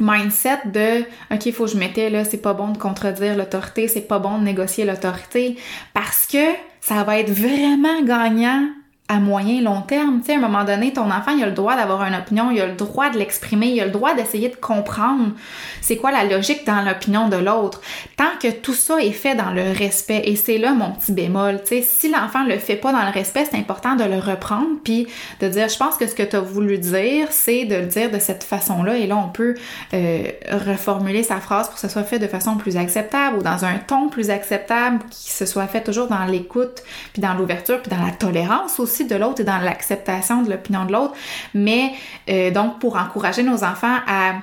mindset 0.00 0.58
de 0.66 1.02
OK, 1.32 1.46
il 1.46 1.52
faut 1.52 1.66
que 1.66 1.70
je 1.70 1.76
mette 1.76 1.96
là, 1.96 2.24
c'est 2.24 2.38
pas 2.38 2.54
bon 2.54 2.68
de 2.68 2.78
contredire 2.78 3.36
l'autorité, 3.36 3.86
c'est 3.86 4.00
pas 4.00 4.18
bon 4.18 4.38
de 4.38 4.44
négocier 4.44 4.84
l'autorité 4.84 5.56
parce 5.94 6.26
que 6.26 6.44
ça 6.80 7.04
va 7.04 7.18
être 7.20 7.30
vraiment 7.30 8.02
gagnant 8.02 8.66
à 9.10 9.18
moyen 9.18 9.60
long 9.60 9.82
terme. 9.82 10.20
Tu 10.20 10.26
sais, 10.26 10.34
à 10.34 10.36
un 10.36 10.40
moment 10.40 10.62
donné, 10.62 10.92
ton 10.92 11.10
enfant, 11.10 11.32
il 11.36 11.42
a 11.42 11.46
le 11.46 11.52
droit 11.52 11.74
d'avoir 11.74 12.04
une 12.04 12.14
opinion, 12.14 12.52
il 12.52 12.60
a 12.60 12.66
le 12.66 12.74
droit 12.74 13.10
de 13.10 13.18
l'exprimer, 13.18 13.66
il 13.66 13.80
a 13.80 13.84
le 13.84 13.90
droit 13.90 14.14
d'essayer 14.14 14.48
de 14.48 14.54
comprendre 14.54 15.32
c'est 15.80 15.96
quoi 15.96 16.12
la 16.12 16.22
logique 16.22 16.64
dans 16.64 16.80
l'opinion 16.80 17.28
de 17.28 17.36
l'autre. 17.36 17.80
Tant 18.16 18.38
que 18.40 18.48
tout 18.52 18.72
ça 18.72 19.02
est 19.02 19.10
fait 19.10 19.34
dans 19.34 19.50
le 19.50 19.72
respect, 19.72 20.22
et 20.26 20.36
c'est 20.36 20.58
là 20.58 20.74
mon 20.74 20.92
petit 20.92 21.10
bémol, 21.10 21.60
tu 21.62 21.68
sais, 21.68 21.82
si 21.82 22.08
l'enfant 22.08 22.44
le 22.44 22.56
fait 22.58 22.76
pas 22.76 22.92
dans 22.92 23.02
le 23.02 23.10
respect, 23.10 23.46
c'est 23.50 23.58
important 23.58 23.96
de 23.96 24.04
le 24.04 24.18
reprendre 24.18 24.78
puis 24.84 25.08
de 25.40 25.48
dire, 25.48 25.68
je 25.68 25.76
pense 25.76 25.96
que 25.96 26.06
ce 26.06 26.14
que 26.14 26.22
tu 26.22 26.36
as 26.36 26.40
voulu 26.40 26.78
dire, 26.78 27.26
c'est 27.30 27.64
de 27.64 27.74
le 27.74 27.86
dire 27.86 28.12
de 28.12 28.20
cette 28.20 28.44
façon-là, 28.44 28.96
et 28.96 29.08
là, 29.08 29.16
on 29.16 29.28
peut 29.28 29.56
euh, 29.92 30.22
reformuler 30.68 31.24
sa 31.24 31.40
phrase 31.40 31.66
pour 31.66 31.74
que 31.74 31.80
ce 31.80 31.88
soit 31.88 32.04
fait 32.04 32.20
de 32.20 32.28
façon 32.28 32.56
plus 32.56 32.76
acceptable 32.76 33.38
ou 33.38 33.42
dans 33.42 33.64
un 33.64 33.78
ton 33.78 34.08
plus 34.08 34.30
acceptable, 34.30 35.00
qui 35.10 35.32
se 35.32 35.46
soit 35.46 35.66
fait 35.66 35.82
toujours 35.82 36.06
dans 36.06 36.24
l'écoute, 36.26 36.84
puis 37.12 37.20
dans 37.20 37.34
l'ouverture, 37.34 37.82
puis 37.82 37.90
dans 37.90 38.04
la 38.04 38.12
tolérance 38.12 38.78
aussi 38.78 38.99
de 39.04 39.14
l'autre 39.14 39.40
et 39.40 39.44
dans 39.44 39.58
l'acceptation 39.58 40.42
de 40.42 40.50
l'opinion 40.50 40.84
de 40.84 40.92
l'autre, 40.92 41.14
mais 41.54 41.92
euh, 42.28 42.50
donc 42.50 42.78
pour 42.78 42.96
encourager 42.96 43.42
nos 43.42 43.64
enfants 43.64 43.98
à 44.06 44.34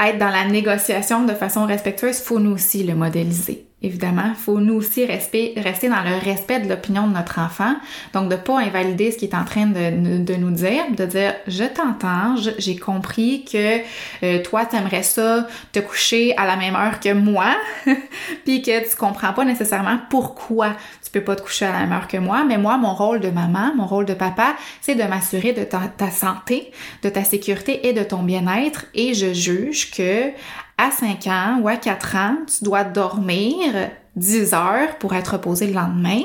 être 0.00 0.18
dans 0.18 0.28
la 0.30 0.44
négociation 0.44 1.24
de 1.24 1.34
façon 1.34 1.66
respectueuse, 1.66 2.18
faut 2.18 2.40
nous 2.40 2.52
aussi 2.52 2.84
le 2.84 2.94
modéliser 2.94 3.66
évidemment, 3.84 4.32
faut 4.34 4.60
nous 4.60 4.74
aussi 4.74 5.04
rester, 5.04 5.52
rester 5.56 5.88
dans 5.88 6.02
le 6.02 6.16
respect 6.16 6.60
de 6.60 6.68
l'opinion 6.68 7.06
de 7.06 7.12
notre 7.12 7.38
enfant. 7.38 7.74
Donc, 8.14 8.30
de 8.30 8.36
pas 8.36 8.60
invalider 8.60 9.10
ce 9.10 9.18
qu'il 9.18 9.28
est 9.28 9.34
en 9.34 9.44
train 9.44 9.66
de, 9.66 10.36
nous 10.36 10.50
dire, 10.50 10.84
de 10.96 11.04
dire, 11.04 11.34
je 11.46 11.64
t'entends, 11.64 12.36
j'ai 12.58 12.76
compris 12.76 13.44
que 13.44 13.80
euh, 14.22 14.42
toi, 14.42 14.64
t'aimerais 14.64 15.02
ça 15.02 15.46
te 15.72 15.80
coucher 15.80 16.36
à 16.36 16.46
la 16.46 16.56
même 16.56 16.74
heure 16.74 16.98
que 16.98 17.12
moi, 17.12 17.54
puis 18.44 18.62
que 18.62 18.88
tu 18.88 18.96
comprends 18.96 19.32
pas 19.32 19.44
nécessairement 19.44 19.98
pourquoi 20.08 20.70
tu 21.04 21.10
peux 21.10 21.20
pas 21.20 21.36
te 21.36 21.42
coucher 21.42 21.66
à 21.66 21.72
la 21.72 21.80
même 21.80 21.92
heure 21.92 22.08
que 22.08 22.16
moi. 22.16 22.44
Mais 22.44 22.56
moi, 22.56 22.78
mon 22.78 22.94
rôle 22.94 23.20
de 23.20 23.28
maman, 23.28 23.72
mon 23.76 23.86
rôle 23.86 24.06
de 24.06 24.14
papa, 24.14 24.54
c'est 24.80 24.94
de 24.94 25.02
m'assurer 25.02 25.52
de 25.52 25.64
ta 25.64 26.10
santé, 26.10 26.72
de 27.02 27.10
ta 27.10 27.22
sécurité 27.22 27.86
et 27.88 27.92
de 27.92 28.02
ton 28.02 28.22
bien-être. 28.22 28.86
Et 28.94 29.12
je 29.12 29.34
juge 29.34 29.90
que 29.90 30.32
à 30.78 30.90
5 30.90 31.26
ans 31.26 31.58
ou 31.62 31.68
à 31.68 31.76
4 31.76 32.16
ans, 32.16 32.36
tu 32.46 32.64
dois 32.64 32.84
dormir 32.84 33.90
10 34.16 34.54
heures 34.54 34.98
pour 34.98 35.14
être 35.14 35.34
reposé 35.34 35.66
le 35.66 35.74
lendemain. 35.74 36.22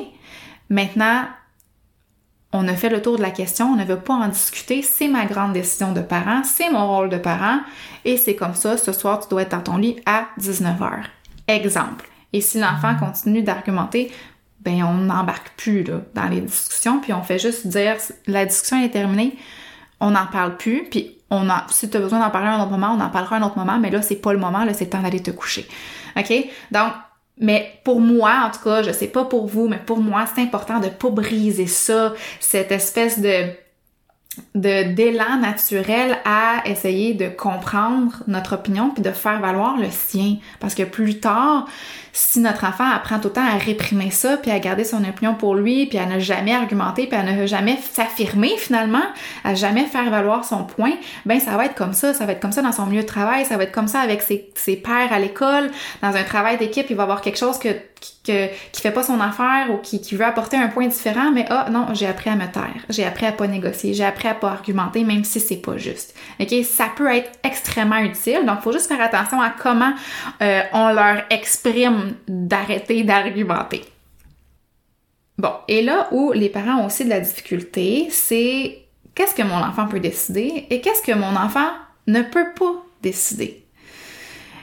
Maintenant, 0.70 1.26
on 2.52 2.68
a 2.68 2.76
fait 2.76 2.90
le 2.90 3.02
tour 3.02 3.18
de 3.18 3.22
la 3.22 3.32
question, 3.32 3.68
on 3.68 3.76
ne 3.76 3.86
veut 3.86 4.00
pas 4.00 4.16
en 4.16 4.28
discuter, 4.28 4.82
c'est 4.82 5.08
ma 5.08 5.26
grande 5.26 5.54
décision 5.54 5.92
de 5.92 6.02
parent, 6.02 6.42
c'est 6.44 6.72
mon 6.72 6.88
rôle 6.88 7.10
de 7.10 7.18
parent, 7.18 7.60
et 8.06 8.18
c'est 8.18 8.36
comme 8.36 8.56
ça, 8.56 8.76
ce 8.78 8.92
soir, 8.92 9.20
tu 9.20 9.30
dois 9.30 9.44
être 9.44 9.52
dans 9.52 9.62
ton 9.62 9.78
lit 9.78 9.98
à 10.06 10.26
19 10.38 10.82
heures. 10.82 11.06
Exemple. 11.48 12.10
Et 12.34 12.42
si 12.42 12.60
l'enfant 12.60 12.96
continue 12.96 13.44
d'argumenter, 13.44 14.12
ben 14.62 14.84
on 14.84 14.94
n'embarque 14.94 15.52
plus 15.58 15.84
dans 15.84 16.28
les 16.30 16.42
discussions, 16.42 17.00
puis 17.00 17.14
on 17.14 17.22
fait 17.22 17.40
juste 17.40 17.68
dire 17.68 17.98
la 18.28 18.46
discussion 18.46 18.84
est 18.84 18.90
terminée, 18.90 19.38
on 20.00 20.12
n'en 20.12 20.26
parle 20.26 20.58
plus, 20.58 20.86
puis 20.90 21.19
on 21.32 21.50
a, 21.50 21.66
si 21.70 21.90
tu 21.90 21.98
as 21.98 22.00
besoin 22.00 22.20
d'en 22.20 22.30
parler 22.30 22.48
à 22.48 22.56
un 22.56 22.62
autre 22.62 22.72
moment, 22.72 22.96
on 22.98 23.02
en 23.02 23.10
parlera 23.10 23.38
un 23.38 23.44
autre 23.44 23.58
moment, 23.58 23.78
mais 23.80 23.90
là, 23.90 24.02
c'est 24.02 24.16
pas 24.16 24.34
le 24.34 24.40
moment, 24.40 24.64
là, 24.64 24.74
c'est 24.74 24.86
le 24.86 24.90
temps 24.90 25.02
d'aller 25.02 25.22
te 25.22 25.32
coucher. 25.32 25.68
OK? 26.18 26.34
Donc, 26.72 26.94
mais 27.38 27.80
pour 27.84 28.02
moi, 28.02 28.44
en 28.48 28.52
tout 28.52 28.64
cas, 28.64 28.84
je 28.84 28.92
sais 28.92 29.08
pas 29.08 29.26
pour 29.26 29.48
vous, 29.48 29.68
mais 29.68 29.78
pour 29.78 30.00
moi, 30.00 30.26
c'est 30.34 30.42
important 30.42 30.80
de 30.80 30.90
pas 30.90 31.10
briser 31.10 31.68
ça, 31.68 32.14
cette 32.40 32.72
espèce 32.72 33.20
de 33.20 33.50
de 34.56 34.94
d'élan 34.94 35.38
naturel 35.42 36.18
à 36.24 36.62
essayer 36.66 37.14
de 37.14 37.28
comprendre 37.28 38.24
notre 38.28 38.56
opinion 38.56 38.92
puis 38.92 39.02
de 39.02 39.12
faire 39.12 39.40
valoir 39.42 39.78
le 39.78 39.90
sien 39.90 40.38
parce 40.60 40.76
que 40.76 40.84
plus 40.84 41.20
tard 41.20 41.68
si 42.14 42.40
notre 42.40 42.66
enfant 42.66 42.90
apprend 42.90 43.20
tout 43.20 43.30
le 43.30 43.34
temps 43.34 43.46
à 43.46 43.58
réprimer 43.58 44.12
ça, 44.12 44.38
puis 44.38 44.52
à 44.52 44.60
garder 44.60 44.84
son 44.84 45.04
opinion 45.04 45.36
pour 45.36 45.56
lui, 45.56 45.86
puis 45.86 45.98
à 45.98 46.06
ne 46.06 46.20
jamais 46.20 46.54
argumenter, 46.54 47.08
puis 47.08 47.18
à 47.18 47.24
ne 47.24 47.46
jamais 47.46 47.78
s'affirmer 47.92 48.56
finalement, 48.58 49.04
à 49.44 49.56
jamais 49.56 49.86
faire 49.86 50.10
valoir 50.10 50.46
son 50.46 50.64
point, 50.64 50.94
ben 51.26 51.40
ça 51.40 51.58
va 51.58 51.66
être 51.66 51.76
comme 51.76 51.94
ça, 51.94 52.14
ça 52.14 52.26
va 52.26 52.34
être 52.34 52.40
comme 52.40 52.52
ça 52.52 52.62
dans 52.62 52.72
son 52.72 52.86
milieu 52.86 53.02
de 53.02 53.08
travail, 53.08 53.46
ça 53.46 53.58
va 53.58 53.64
être 53.64 53.72
comme 53.72 53.88
ça 53.88 54.00
avec 54.00 54.22
ses, 54.22 54.50
ses 54.56 54.76
pairs 54.76 55.12
à 55.12 55.20
l'école, 55.20 55.70
dans 56.02 56.16
un 56.16 56.24
travail 56.24 56.58
d'équipe, 56.58 56.88
il 56.90 56.96
va 56.96 57.04
avoir 57.04 57.22
quelque 57.22 57.38
chose 57.38 57.60
que, 57.60 57.70
que, 58.26 58.48
qui 58.72 58.82
fait 58.82 58.92
pas 58.92 59.04
son 59.04 59.20
affaire 59.20 59.68
ou 59.72 59.78
qui, 59.78 60.02
qui 60.02 60.16
veut 60.16 60.26
apporter 60.26 60.58
un 60.58 60.68
point 60.68 60.88
différent, 60.88 61.32
mais 61.32 61.46
ah 61.50 61.68
non, 61.72 61.88
j'ai 61.94 62.08
appris 62.08 62.30
à 62.30 62.36
me 62.36 62.46
taire, 62.46 62.84
j'ai 62.90 63.06
appris 63.06 63.26
à 63.26 63.32
pas 63.32 63.48
négocier, 63.48 63.94
j'ai 63.94 64.06
appris 64.06 64.28
à 64.28 64.34
pas 64.34 64.50
argumenter, 64.50 65.04
même 65.04 65.24
si 65.24 65.40
c'est 65.40 65.58
pas 65.58 65.78
juste. 65.78 66.16
Ok, 66.40 66.54
ça 66.64 66.88
peut 66.96 67.14
être 67.14 67.32
extrêmement 67.44 68.00
utile, 68.00 68.46
donc 68.46 68.62
faut 68.62 68.72
juste 68.72 68.88
faire 68.88 69.02
attention 69.02 69.42
à 69.42 69.50
comment 69.50 69.94
euh, 70.42 70.62
on 70.74 70.90
leur 70.90 71.24
exprime 71.30 71.99
d'arrêter 72.28 73.04
d'argumenter. 73.04 73.82
Bon, 75.38 75.54
et 75.68 75.82
là 75.82 76.10
où 76.12 76.32
les 76.34 76.50
parents 76.50 76.82
ont 76.82 76.88
aussi 76.88 77.06
de 77.06 77.10
la 77.10 77.22
difficulté, 77.22 78.08
c'est 78.12 78.80
qu'est-ce 79.16 79.34
que 79.34 79.44
mon 79.44 79.56
enfant 79.56 79.88
peut 79.88 80.00
décider 80.00 80.68
et 80.70 80.82
qu'est-ce 80.82 81.02
que 81.02 81.18
mon 81.18 81.36
enfant 81.36 81.70
ne 82.08 82.22
peut 82.22 82.54
pas 82.58 82.84
décider. 83.02 83.64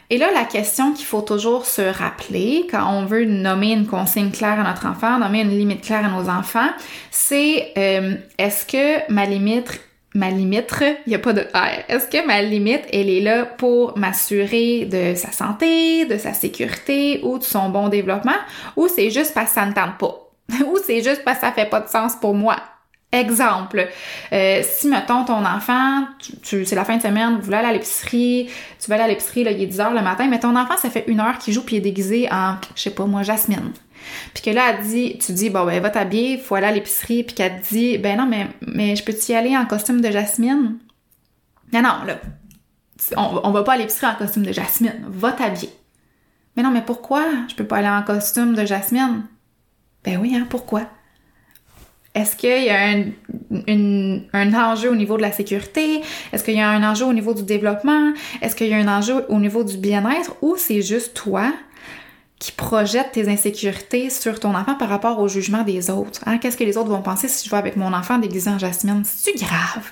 Et 0.08 0.18
là, 0.18 0.30
la 0.32 0.44
question 0.44 0.92
qu'il 0.92 1.06
faut 1.06 1.22
toujours 1.22 1.66
se 1.66 1.82
rappeler 1.82 2.66
quand 2.70 2.92
on 2.92 3.06
veut 3.06 3.24
nommer 3.24 3.72
une 3.72 3.86
consigne 3.86 4.30
claire 4.30 4.60
à 4.60 4.62
notre 4.62 4.86
enfant, 4.86 5.18
nommer 5.18 5.40
une 5.40 5.50
limite 5.50 5.82
claire 5.82 6.04
à 6.04 6.08
nos 6.08 6.28
enfants, 6.28 6.68
c'est 7.10 7.72
euh, 7.76 8.14
est-ce 8.38 8.66
que 8.66 9.10
ma 9.12 9.26
limite 9.26 9.80
ma 10.16 10.30
limite, 10.30 10.74
il 11.06 11.10
n'y 11.10 11.14
a 11.14 11.18
pas 11.18 11.32
de 11.32 11.42
R. 11.42 11.84
Est-ce 11.88 12.08
que 12.08 12.26
ma 12.26 12.42
limite, 12.42 12.82
elle 12.92 13.10
est 13.10 13.20
là 13.20 13.44
pour 13.44 13.96
m'assurer 13.98 14.86
de 14.86 15.14
sa 15.14 15.30
santé, 15.30 16.06
de 16.06 16.16
sa 16.16 16.32
sécurité 16.32 17.20
ou 17.22 17.38
de 17.38 17.44
son 17.44 17.68
bon 17.68 17.88
développement, 17.88 18.36
ou 18.76 18.88
c'est 18.88 19.10
juste 19.10 19.34
parce 19.34 19.50
que 19.50 19.54
ça 19.54 19.66
ne 19.66 19.72
tente 19.72 19.98
pas, 19.98 20.30
ou 20.66 20.78
c'est 20.84 21.02
juste 21.02 21.22
parce 21.24 21.38
que 21.38 21.46
ça 21.46 21.52
fait 21.52 21.68
pas 21.68 21.80
de 21.80 21.88
sens 21.88 22.16
pour 22.16 22.34
moi? 22.34 22.56
Exemple, 23.12 23.86
euh, 24.32 24.62
si 24.62 24.88
mettons 24.88 25.24
ton 25.24 25.44
enfant, 25.44 26.04
tu, 26.42 26.64
c'est 26.66 26.74
la 26.74 26.84
fin 26.84 26.96
de 26.96 27.02
semaine, 27.02 27.36
vous 27.36 27.42
voulez 27.42 27.58
aller 27.58 27.68
à 27.68 27.72
l'épicerie, 27.72 28.50
tu 28.80 28.88
vas 28.88 28.96
aller 28.96 29.04
à 29.04 29.08
l'épicerie, 29.08 29.42
il 29.42 29.48
est 29.48 29.66
10 29.66 29.80
heures 29.80 29.94
le 29.94 30.02
matin, 30.02 30.26
mais 30.28 30.40
ton 30.40 30.56
enfant, 30.56 30.76
ça 30.76 30.90
fait 30.90 31.04
une 31.06 31.20
heure 31.20 31.38
qu'il 31.38 31.54
joue 31.54 31.62
puis 31.62 31.76
il 31.76 31.78
est 31.78 31.82
déguisé 31.82 32.28
en, 32.32 32.56
je 32.74 32.82
sais 32.82 32.90
pas 32.90 33.04
moi, 33.04 33.22
Jasmine. 33.22 33.72
Puis 34.34 34.42
que 34.42 34.50
là, 34.50 34.70
elle 34.70 34.86
dit, 34.86 35.18
tu 35.18 35.32
dis, 35.32 35.50
bon, 35.50 35.64
ben, 35.64 35.80
va 35.80 35.90
t'habiller, 35.90 36.38
faut 36.38 36.54
aller 36.54 36.66
à 36.66 36.72
l'épicerie, 36.72 37.22
puis 37.22 37.34
qu'elle 37.34 37.60
te 37.60 37.68
dit, 37.68 37.98
ben 37.98 38.18
non, 38.18 38.26
mais, 38.26 38.48
mais 38.66 38.96
je 38.96 39.04
peux-tu 39.04 39.32
y 39.32 39.34
aller 39.34 39.56
en 39.56 39.66
costume 39.66 40.00
de 40.00 40.10
Jasmine? 40.10 40.78
Non, 41.72 41.82
non, 41.82 42.04
là, 42.06 42.20
on, 43.16 43.40
on 43.44 43.50
va 43.50 43.62
pas 43.62 43.74
à 43.74 43.76
l'épicerie 43.76 44.06
en 44.06 44.14
costume 44.14 44.44
de 44.44 44.52
Jasmine, 44.52 45.04
va 45.08 45.32
t'habiller. 45.32 45.70
Mais 46.56 46.62
non, 46.62 46.70
mais 46.70 46.82
pourquoi 46.82 47.24
je 47.48 47.54
peux 47.54 47.66
pas 47.66 47.78
aller 47.78 47.88
en 47.88 48.02
costume 48.02 48.54
de 48.54 48.64
Jasmine? 48.64 49.24
Ben 50.04 50.18
oui, 50.20 50.34
hein, 50.36 50.46
pourquoi? 50.48 50.88
Est-ce 52.14 52.34
qu'il 52.34 52.64
y 52.64 52.70
a 52.70 52.80
un, 52.80 54.20
un, 54.32 54.54
enjeu 54.54 54.90
au 54.90 54.94
niveau 54.94 55.18
de 55.18 55.22
la 55.22 55.32
sécurité? 55.32 56.00
Est-ce 56.32 56.44
qu'il 56.44 56.54
y 56.54 56.60
a 56.62 56.70
un 56.70 56.82
enjeu 56.82 57.04
au 57.04 57.12
niveau 57.12 57.34
du 57.34 57.42
développement? 57.42 58.14
Est-ce 58.40 58.56
qu'il 58.56 58.68
y 58.68 58.72
a 58.72 58.78
un 58.78 58.88
enjeu 58.88 59.26
au 59.28 59.38
niveau 59.38 59.64
du 59.64 59.76
bien-être? 59.76 60.34
Ou 60.40 60.56
c'est 60.56 60.80
juste 60.80 61.12
toi 61.12 61.52
qui 62.38 62.52
projette 62.52 63.12
tes 63.12 63.28
insécurités 63.28 64.10
sur 64.10 64.40
ton 64.40 64.54
enfant 64.54 64.74
par 64.74 64.88
rapport 64.88 65.18
au 65.20 65.28
jugement 65.28 65.62
des 65.62 65.90
autres. 65.90 66.20
Hein? 66.26 66.38
Qu'est-ce 66.38 66.56
que 66.56 66.64
les 66.64 66.76
autres 66.76 66.90
vont 66.90 67.02
penser 67.02 67.28
si 67.28 67.46
je 67.46 67.50
vais 67.50 67.56
avec 67.56 67.76
mon 67.76 67.92
enfant 67.92 68.18
déguisé 68.18 68.50
en 68.50 68.58
Jasmine? 68.58 69.02
C'est-tu 69.04 69.38
grave? 69.38 69.90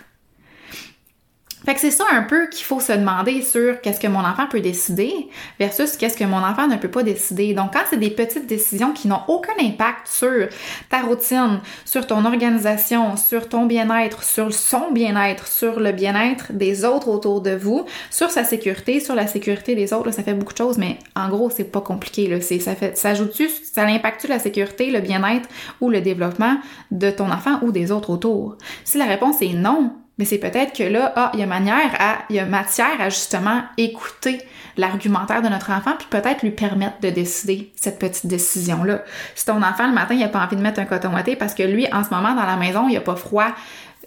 Fait 1.65 1.75
que 1.75 1.81
c'est 1.81 1.91
ça 1.91 2.05
un 2.13 2.23
peu 2.23 2.49
qu'il 2.49 2.65
faut 2.65 2.81
se 2.81 2.93
demander 2.93 3.41
sur 3.41 3.81
qu'est-ce 3.81 3.99
que 3.99 4.07
mon 4.07 4.21
enfant 4.21 4.47
peut 4.51 4.61
décider 4.61 5.29
versus 5.59 5.97
qu'est-ce 5.97 6.17
que 6.17 6.25
mon 6.25 6.39
enfant 6.39 6.67
ne 6.67 6.77
peut 6.77 6.91
pas 6.91 7.03
décider. 7.03 7.55
Donc 7.55 7.73
quand 7.73 7.85
c'est 7.89 7.97
des 7.97 8.11
petites 8.11 8.47
décisions 8.47 8.93
qui 8.93 9.09
n'ont 9.09 9.23
aucun 9.29 9.55
impact 9.59 10.07
sur 10.07 10.49
ta 10.91 11.01
routine, 11.01 11.61
sur 11.87 12.07
ton 12.07 12.25
organisation, 12.27 13.17
sur 13.17 13.49
ton 13.49 13.65
bien-être, 13.65 14.23
sur 14.23 14.53
son 14.53 14.91
bien-être, 14.93 15.47
sur 15.47 15.81
le 15.81 15.93
bien-être 15.93 16.53
des 16.53 16.85
autres 16.85 17.09
autour 17.09 17.41
de 17.41 17.55
vous, 17.55 17.87
sur 18.11 18.31
sa 18.31 18.45
sécurité, 18.45 19.01
sur 19.01 19.15
la 19.15 19.27
sécurité 19.27 19.75
des 19.75 19.95
autres, 19.95 20.11
ça 20.11 20.23
fait 20.23 20.35
beaucoup 20.35 20.53
de 20.53 20.59
choses, 20.59 20.77
mais 20.77 20.99
en 21.17 21.31
gros 21.31 21.49
c'est 21.49 21.65
pas 21.65 21.81
compliqué. 21.81 22.41
Ça 22.41 22.75
fait, 22.75 22.97
ça 22.97 23.11
ajoute-tu, 23.11 23.49
ça 23.49 23.85
impacte-tu 23.85 24.27
la 24.27 24.39
sécurité, 24.39 24.91
le 24.91 25.01
bien-être 25.01 25.49
ou 25.81 25.89
le 25.89 26.03
développement 26.03 26.59
de 26.91 27.11
ton 27.11 27.31
enfant 27.31 27.59
ou 27.63 27.73
des 27.73 27.91
autres 27.91 28.11
autour? 28.11 28.59
Si 28.85 28.99
la 28.99 29.07
réponse 29.07 29.41
est 29.41 29.55
non, 29.55 29.93
mais 30.19 30.25
c'est 30.25 30.39
peut-être 30.39 30.73
que 30.73 30.85
là, 30.85 31.13
ah, 31.17 31.31
il 31.35 31.41
y 31.41 31.43
a 31.43 31.47
manière 31.47 31.91
à, 31.99 32.19
il 32.31 32.37
y 32.37 32.39
a 32.39 32.45
matière 32.45 33.01
à 33.01 33.09
justement 33.09 33.63
écouter 33.77 34.39
l'argumentaire 34.77 35.43
de 35.43 35.49
notre 35.49 35.71
enfant, 35.71 35.93
puis 35.99 36.07
peut-être 36.11 36.43
lui 36.43 36.51
permettre 36.51 37.01
de 37.01 37.11
décider 37.11 37.73
cette 37.77 37.99
petite 37.99 38.27
décision-là. 38.27 39.03
Si 39.35 39.45
ton 39.45 39.63
enfant, 39.63 39.87
le 39.87 39.95
matin, 39.95 40.15
il 40.15 40.23
a 40.23 40.29
pas 40.29 40.45
envie 40.45 40.57
de 40.57 40.63
mettre 40.63 40.81
un 40.81 40.85
coton 40.85 41.13
ouaté 41.13 41.37
parce 41.37 41.55
que 41.55 41.63
lui, 41.63 41.87
en 41.93 42.05
ce 42.05 42.11
moment, 42.11 42.35
dans 42.35 42.47
la 42.47 42.57
maison, 42.57 42.89
il 42.89 42.97
a 42.97 43.01
pas 43.01 43.17
froid, 43.17 43.49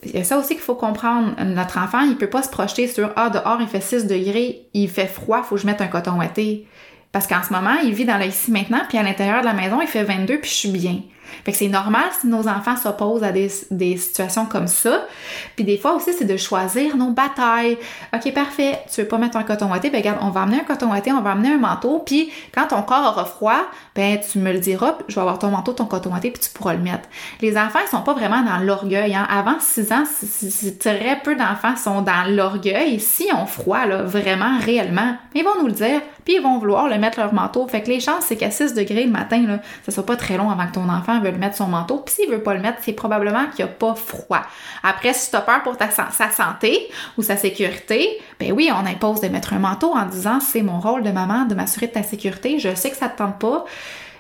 il 0.03 0.15
y 0.15 0.19
a 0.19 0.23
ça 0.23 0.37
aussi 0.37 0.53
qu'il 0.53 0.63
faut 0.63 0.75
comprendre. 0.75 1.33
Notre 1.43 1.77
enfant, 1.79 2.01
il 2.01 2.15
peut 2.15 2.29
pas 2.29 2.43
se 2.43 2.49
projeter 2.49 2.87
sur 2.87 3.11
Ah, 3.15 3.29
dehors, 3.29 3.57
il 3.61 3.67
fait 3.67 3.81
6 3.81 4.05
degrés, 4.05 4.67
il 4.73 4.89
fait 4.89 5.07
froid, 5.07 5.43
faut 5.43 5.55
que 5.55 5.61
je 5.61 5.65
mette 5.65 5.81
un 5.81 5.87
coton 5.87 6.17
ouaté. 6.17 6.67
Parce 7.11 7.25
qu'en 7.25 7.41
ce 7.41 7.51
moment, 7.51 7.75
il 7.83 7.93
vit 7.93 8.05
dans 8.05 8.17
le 8.17 8.25
maintenant, 8.51 8.81
puis 8.87 8.97
à 8.97 9.03
l'intérieur 9.03 9.41
de 9.41 9.45
la 9.45 9.53
maison, 9.53 9.81
il 9.81 9.87
fait 9.87 10.03
22, 10.03 10.39
puis 10.39 10.49
je 10.49 10.55
suis 10.55 10.69
bien. 10.69 11.01
Fait 11.46 11.51
que 11.51 11.57
c'est 11.57 11.67
normal 11.67 12.05
si 12.19 12.27
nos 12.27 12.48
enfants 12.48 12.75
s'opposent 12.75 13.24
à 13.24 13.31
des, 13.31 13.50
situations 13.98 14.46
comme 14.46 14.67
ça. 14.67 15.05
Puis 15.55 15.65
des 15.65 15.77
fois 15.77 15.93
aussi, 15.93 16.13
c'est 16.13 16.25
de 16.25 16.38
choisir 16.38 16.98
nos 16.98 17.12
batailles. 17.12 17.77
OK, 18.13 18.34
parfait, 18.34 18.79
tu 18.93 19.01
veux 19.01 19.07
pas 19.07 19.17
mettre 19.17 19.38
un 19.38 19.43
coton 19.43 19.69
ouaté, 19.69 19.89
ben 19.89 19.98
regarde, 19.98 20.19
on 20.22 20.29
va 20.29 20.41
amener 20.41 20.60
un 20.60 20.63
coton 20.63 20.91
ouaté, 20.91 21.12
on 21.12 21.22
va 21.22 21.31
amener 21.31 21.50
un 21.50 21.57
manteau, 21.57 22.00
puis 22.05 22.31
quand 22.53 22.67
ton 22.67 22.81
corps 22.81 23.13
aura 23.13 23.25
froid, 23.25 23.62
ben 23.96 24.19
tu 24.19 24.39
me 24.39 24.51
le 24.51 24.60
diras, 24.60 24.98
je 25.07 25.15
vais 25.15 25.22
avoir 25.22 25.39
ton 25.39 25.50
manteau, 25.50 25.74
ton 25.74 25.86
coton 25.86 26.12
ouaté, 26.12 26.31
puis 26.31 26.41
tu 26.41 26.50
pourras 26.50 26.74
le 26.74 26.79
mettre. 26.79 27.07
Les 27.41 27.57
enfants, 27.57 27.79
ils 27.86 27.89
sont 27.89 28.01
pas 28.01 28.13
vraiment 28.13 28.41
dans 28.41 28.57
l'orgueil. 28.57 29.15
Hein. 29.15 29.27
Avant 29.29 29.60
6 29.60 29.91
ans, 29.91 30.03
très 30.79 31.19
peu 31.24 31.36
d'enfants 31.36 31.75
sont 31.75 32.01
dans 32.01 32.29
l'orgueil. 32.29 33.00
Si 33.00 33.27
on 33.34 33.46
froid, 33.46 33.86
là, 33.86 34.03
vraiment, 34.03 34.57
réellement, 34.60 35.15
ils 35.36 35.43
vont 35.43 35.62
nous 35.62 35.67
le 35.67 35.74
dire, 35.74 36.01
puis 36.25 36.36
ils 36.36 36.41
vont 36.41 36.57
vouloir 36.57 36.88
le 36.88 36.98
mettre 36.98 37.19
leur 37.19 37.34
manteau. 37.34 37.67
Fait 37.67 37.81
que 37.81 37.89
les 37.89 38.00
chances, 38.00 38.25
c'est 38.25 38.36
qu'à 38.36 38.51
6 38.51 38.74
degrés 38.74 39.05
le 39.05 39.12
matin, 39.12 39.43
là, 39.48 39.60
ça 39.86 39.91
soit 39.91 40.05
pas 40.05 40.15
très 40.15 40.38
long 40.38 40.50
avant 40.50 40.67
que 40.67 40.74
ton 40.74 40.89
enfant 40.89 41.16
veuille 41.19 41.38
mettre 41.38 41.55
son 41.55 41.67
manteau. 41.67 41.97
Puis 41.97 42.15
s'il 42.15 42.29
veut 42.29 42.43
pas 42.43 42.53
le 42.53 42.62
mettre, 42.62 42.79
c'est 42.81 42.93
probablement 42.93 43.47
qu'il 43.47 43.65
a 43.65 43.67
pas 43.67 43.95
froid. 43.95 44.41
Après, 44.83 45.13
si 45.13 45.29
tu 45.29 45.36
as 45.36 45.41
peur 45.41 45.63
pour 45.63 45.77
ta, 45.77 45.89
sa 45.89 46.31
santé 46.31 46.89
ou 47.17 47.21
sa 47.21 47.38
sécurité, 47.38 48.19
ben 48.39 48.51
oui, 48.51 48.69
on 48.74 48.86
impose 48.86 49.21
de 49.21 49.27
mettre 49.27 49.53
un 49.53 49.59
manteau 49.59 49.93
en 49.93 50.05
disant 50.05 50.39
c'est 50.39 50.62
mon 50.62 50.79
rôle 50.79 51.03
de 51.03 51.12
maman 51.12 51.45
de 51.45 51.55
m'assurer 51.55 51.88
de 51.88 51.93
ta 51.93 52.03
sécurité. 52.03 52.59
Je 52.59 52.75
sais 52.75 52.89
que 52.89 52.97
ça 52.97 53.09
te 53.09 53.17
tente 53.17 53.39
pas, 53.39 53.65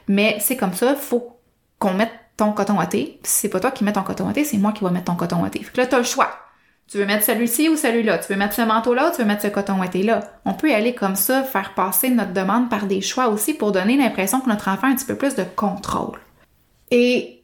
mais 0.07 0.37
c'est 0.39 0.57
comme 0.57 0.73
ça, 0.73 0.95
faut 0.95 1.37
qu'on 1.79 1.93
mette 1.93 2.13
ton 2.37 2.51
coton 2.51 2.77
ouaté. 2.77 3.19
C'est 3.23 3.49
pas 3.49 3.59
toi 3.59 3.71
qui 3.71 3.83
mets 3.83 3.93
ton 3.93 4.03
coton 4.03 4.25
ouaté, 4.25 4.43
c'est 4.43 4.57
moi 4.57 4.71
qui 4.71 4.83
vais 4.83 4.91
mettre 4.91 5.05
ton 5.05 5.15
coton 5.15 5.41
ouaté. 5.41 5.63
Fait 5.63 5.71
que 5.71 5.81
là, 5.81 5.87
t'as 5.87 5.97
le 5.97 6.03
choix. 6.03 6.29
Tu 6.89 6.97
veux 6.97 7.05
mettre 7.05 7.25
celui-ci 7.25 7.67
ou 7.67 7.75
celui-là? 7.75 8.17
Tu 8.19 8.31
veux 8.31 8.39
mettre 8.39 8.53
ce 8.53 8.61
manteau-là 8.61 9.09
ou 9.09 9.11
tu 9.11 9.21
veux 9.21 9.27
mettre 9.27 9.41
ce 9.41 9.47
coton 9.47 9.77
ouaté-là? 9.79 10.21
On 10.45 10.53
peut 10.53 10.73
aller 10.73 10.95
comme 10.95 11.17
ça, 11.17 11.43
faire 11.43 11.73
passer 11.73 12.09
notre 12.09 12.31
demande 12.31 12.69
par 12.69 12.85
des 12.85 13.01
choix 13.01 13.27
aussi 13.27 13.53
pour 13.53 13.73
donner 13.73 13.97
l'impression 13.97 14.39
que 14.39 14.47
notre 14.47 14.69
enfant 14.69 14.87
a 14.87 14.91
un 14.91 14.95
petit 14.95 15.05
peu 15.05 15.15
plus 15.15 15.35
de 15.35 15.43
contrôle. 15.43 16.17
Et 16.91 17.43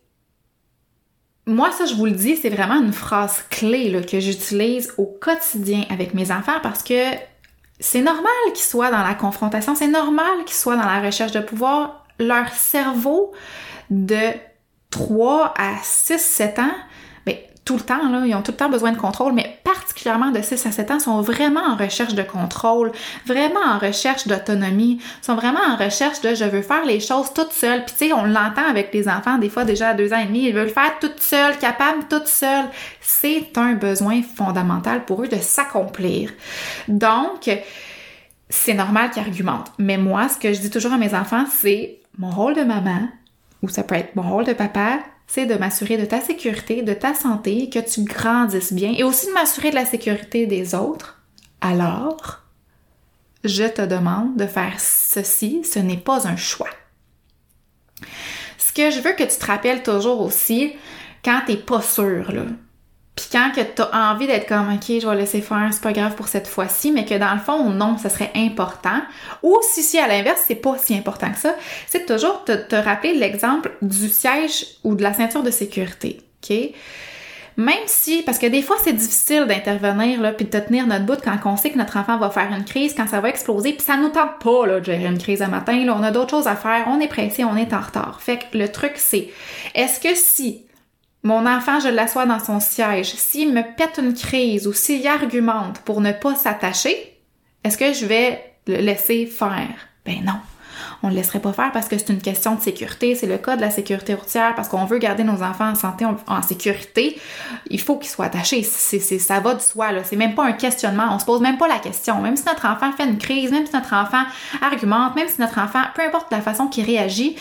moi, 1.46 1.72
ça, 1.72 1.86
je 1.86 1.96
vous 1.96 2.06
le 2.06 2.12
dis, 2.12 2.38
c'est 2.38 2.50
vraiment 2.50 2.82
une 2.82 2.94
phrase 2.94 3.44
clé 3.50 3.90
là, 3.90 4.02
que 4.02 4.20
j'utilise 4.20 4.94
au 4.98 5.06
quotidien 5.06 5.86
avec 5.90 6.14
mes 6.14 6.32
enfants 6.32 6.60
parce 6.62 6.84
que 6.84 7.12
c'est 7.80 8.02
normal 8.02 8.32
qu'ils 8.54 8.64
soient 8.64 8.92
dans 8.92 9.04
la 9.04 9.14
confrontation, 9.14 9.76
c'est 9.76 9.88
normal 9.88 10.46
qu'ils 10.46 10.56
soient 10.56 10.78
dans 10.78 10.86
la 10.86 11.02
recherche 11.02 11.34
de 11.34 11.42
pouvoir. 11.42 12.06
Leur 12.20 12.48
cerveau 12.50 13.34
de 13.90 14.32
3 14.92 15.54
à 15.58 15.76
6, 15.82 16.20
7 16.20 16.60
ans, 16.60 16.76
tout 17.66 17.76
le 17.76 17.82
temps, 17.82 18.10
là, 18.10 18.24
ils 18.26 18.36
ont 18.36 18.42
tout 18.42 18.52
le 18.52 18.58
temps 18.58 18.70
besoin 18.70 18.92
de 18.92 18.98
contrôle, 18.98 19.34
mais 19.34 19.60
particulièrement 19.64 20.32
de 20.32 20.42
6 20.42 20.66
à 20.66 20.72
7 20.72 20.92
ans, 20.92 21.00
sont 21.00 21.22
vraiment 21.22 21.62
en 21.62 21.76
recherche 21.76 22.14
de 22.14 22.24
contrôle, 22.24 22.92
vraiment 23.26 23.62
en 23.66 23.78
recherche 23.78 24.28
d'autonomie, 24.28 25.02
sont 25.22 25.36
vraiment 25.36 25.62
en 25.70 25.78
recherche 25.78 26.22
de 26.22 26.36
je 26.36 26.44
veux 26.44 26.62
faire 26.62 26.86
les 26.86 27.00
choses 27.00 27.34
toute 27.34 27.54
seule. 27.54 27.86
Puis 27.86 27.96
tu 27.98 28.08
sais, 28.08 28.14
on 28.14 28.26
l'entend 28.26 28.68
avec 28.70 28.94
les 28.94 29.08
enfants, 29.08 29.38
des 29.38 29.50
fois 29.50 29.64
déjà 29.64 29.90
à 29.90 29.94
deux 29.94 30.12
ans 30.14 30.20
et 30.20 30.26
demi, 30.26 30.48
ils 30.48 30.54
veulent 30.54 30.70
faire 30.70 31.00
toute 31.00 31.22
seule, 31.22 31.58
capable 31.58 32.06
toute 32.10 32.28
seule. 32.28 32.66
C'est 33.00 33.58
un 33.58 33.74
besoin 33.74 34.22
fondamental 34.22 35.06
pour 35.06 35.24
eux 35.24 35.28
de 35.28 35.38
s'accomplir. 35.38 36.32
Donc, 36.90 37.50
c'est 38.50 38.74
normal 38.74 39.10
qu'ils 39.10 39.24
argumentent. 39.24 39.72
Mais 39.80 39.98
moi, 39.98 40.28
ce 40.28 40.38
que 40.38 40.54
je 40.54 40.60
dis 40.60 40.70
toujours 40.70 40.94
à 40.94 40.98
mes 40.98 41.16
enfants, 41.16 41.46
c'est 41.50 42.00
mon 42.18 42.30
rôle 42.30 42.56
de 42.56 42.64
maman, 42.64 43.08
ou 43.62 43.70
ça 43.70 43.84
peut 43.84 43.96
être 43.96 44.16
mon 44.16 44.30
rôle 44.30 44.46
de 44.46 44.54
papa, 44.54 45.00
c'est 45.28 45.46
de 45.46 45.56
m'assurer 45.56 45.98
de 45.98 46.06
ta 46.06 46.22
sécurité, 46.22 46.82
de 46.82 46.94
ta 46.94 47.14
santé, 47.14 47.70
que 47.70 47.80
tu 47.80 48.04
grandisses 48.04 48.74
bien 48.74 48.94
et 48.96 49.04
aussi 49.04 49.28
de 49.28 49.32
m'assurer 49.32 49.70
de 49.70 49.76
la 49.76 49.86
sécurité 49.86 50.46
des 50.46 50.76
autres. 50.76 51.22
Alors, 51.62 52.42
je 53.44 53.64
te 53.64 53.82
demande 53.82 54.38
de 54.38 54.48
faire 54.48 54.80
ceci, 54.80 55.64
ce 55.64 55.80
n'est 55.80 55.98
pas 55.98 56.28
un 56.28 56.36
choix. 56.36 56.70
Ce 58.58 58.72
que 58.72 58.92
je 58.92 59.00
veux 59.00 59.14
que 59.14 59.24
tu 59.24 59.38
te 59.38 59.46
rappelles 59.46 59.84
toujours 59.84 60.22
aussi, 60.22 60.74
quand 61.24 61.42
t'es 61.46 61.58
pas 61.58 61.82
sûr, 61.82 62.32
là, 62.32 62.44
puis 63.16 63.28
quand 63.32 63.52
que 63.56 63.62
tu 63.62 63.82
as 63.82 64.12
envie 64.12 64.26
d'être 64.26 64.48
comme 64.48 64.74
OK, 64.74 64.86
je 64.88 65.08
vais 65.08 65.16
laisser 65.16 65.42
faire, 65.42 65.70
c'est 65.72 65.84
pas 65.84 65.94
grave 65.94 66.16
pour 66.16 66.28
cette 66.28 66.48
fois-ci, 66.48 66.92
mais 66.92 67.06
que 67.06 67.16
dans 67.16 67.34
le 67.34 67.40
fond, 67.40 67.70
non, 67.70 67.98
ça 67.98 68.10
serait 68.10 68.32
important. 68.34 69.02
Ou 69.44 69.60
si 69.62 69.84
si 69.84 70.00
à 70.00 70.08
l'inverse, 70.08 70.42
c'est 70.48 70.56
pas 70.56 70.78
si 70.80 70.96
important 70.96 71.32
que 71.32 71.38
ça, 71.38 71.56
c'est 71.88 72.08
toujours 72.08 72.44
te, 72.44 72.54
te 72.54 72.76
rappeler 72.76 73.14
l'exemple 73.14 73.72
du 73.84 74.10
siège 74.10 74.66
ou 74.84 74.96
de 74.96 75.04
la 75.04 75.14
ceinture 75.14 75.44
de 75.44 75.52
sécurité. 75.52 76.22
OK? 76.44 76.56
Même 77.56 77.76
si, 77.86 78.24
parce 78.24 78.40
que 78.40 78.48
des 78.48 78.64
fois 78.64 78.78
c'est 78.84 78.94
difficile 78.94 79.46
d'intervenir 79.46 80.20
là, 80.20 80.32
puis 80.32 80.46
de 80.46 80.60
tenir 80.60 80.88
notre 80.88 81.06
bout 81.06 81.22
quand 81.24 81.38
on 81.46 81.56
sait 81.56 81.70
que 81.70 81.78
notre 81.78 81.98
enfant 81.98 82.18
va 82.18 82.32
faire 82.32 82.52
une 82.52 82.66
crise, 82.66 82.96
quand 82.98 83.08
ça 83.08 83.20
va 83.20 83.30
exploser, 83.30 83.74
puis 83.74 83.84
ça 83.84 83.96
nous 83.96 84.10
tente 84.10 84.40
pas 84.44 84.66
là, 84.66 84.80
de 84.80 84.86
gérer 84.86 85.06
une 85.06 85.20
crise 85.20 85.44
à 85.44 85.48
matin. 85.48 85.86
Là, 85.86 85.96
on 85.96 86.02
a 86.02 86.10
d'autres 86.10 86.32
choses 86.32 86.48
à 86.48 86.56
faire, 86.56 86.86
on 86.88 87.00
est 87.00 87.08
pressé, 87.08 87.44
on 87.44 87.56
est 87.56 87.74
en 87.74 87.82
retard. 87.82 88.22
Fait 88.22 88.40
que 88.40 88.58
le 88.58 88.70
truc 88.70 88.94
c'est, 88.96 89.30
est-ce 89.76 90.00
que 90.00 90.16
si 90.16 90.66
mon 91.24 91.46
enfant, 91.46 91.80
je 91.80 91.88
l'assois 91.88 92.26
dans 92.26 92.40
son 92.40 92.60
siège. 92.60 93.14
S'il 93.16 93.54
me 93.54 93.62
pète 93.76 93.98
une 93.98 94.14
crise 94.14 94.68
ou 94.68 94.74
s'il 94.74 95.08
argumente 95.08 95.80
pour 95.80 96.02
ne 96.02 96.12
pas 96.12 96.36
s'attacher, 96.36 97.18
est-ce 97.64 97.78
que 97.78 97.94
je 97.94 98.06
vais 98.06 98.56
le 98.68 98.78
laisser 98.78 99.26
faire? 99.26 99.88
Ben 100.06 100.24
non. 100.24 100.34
On 101.02 101.08
ne 101.08 101.14
le 101.14 101.18
laisserait 101.20 101.40
pas 101.40 101.54
faire 101.54 101.72
parce 101.72 101.88
que 101.88 101.98
c'est 101.98 102.10
une 102.10 102.22
question 102.22 102.56
de 102.56 102.62
sécurité. 102.62 103.16
C'est 103.16 103.28
le 103.28 103.38
cas 103.38 103.56
de 103.56 103.62
la 103.62 103.70
sécurité 103.70 104.14
routière 104.14 104.56
parce 104.56 104.68
qu'on 104.68 104.86
veut 104.86 104.98
garder 104.98 105.24
nos 105.24 105.44
enfants 105.44 105.70
en 105.70 105.76
santé, 105.76 106.06
en 106.06 106.42
sécurité. 106.42 107.20
Il 107.70 107.80
faut 107.80 107.98
qu'ils 107.98 108.10
soient 108.10 108.26
attachés. 108.26 108.64
C'est, 108.64 109.00
ça 109.00 109.40
va 109.40 109.54
de 109.54 109.62
soi. 109.62 109.90
C'est 110.04 110.16
même 110.16 110.34
pas 110.34 110.46
un 110.46 110.54
questionnement. 110.54 111.08
On 111.12 111.20
se 111.20 111.26
pose 111.26 111.42
même 111.42 111.58
pas 111.58 111.68
la 111.68 111.80
question. 111.80 112.22
Même 112.22 112.38
si 112.38 112.46
notre 112.46 112.66
enfant 112.66 112.92
fait 112.94 113.06
une 113.06 113.18
crise, 113.18 113.52
même 113.52 113.66
si 113.66 113.74
notre 113.74 113.94
enfant 113.94 114.24
argumente, 114.62 115.16
même 115.16 115.28
si 115.28 115.40
notre 115.40 115.60
enfant, 115.60 115.84
peu 115.94 116.02
importe 116.02 116.32
la 116.32 116.42
façon 116.42 116.68
qu'il 116.68 116.86
réagit, 116.86 117.36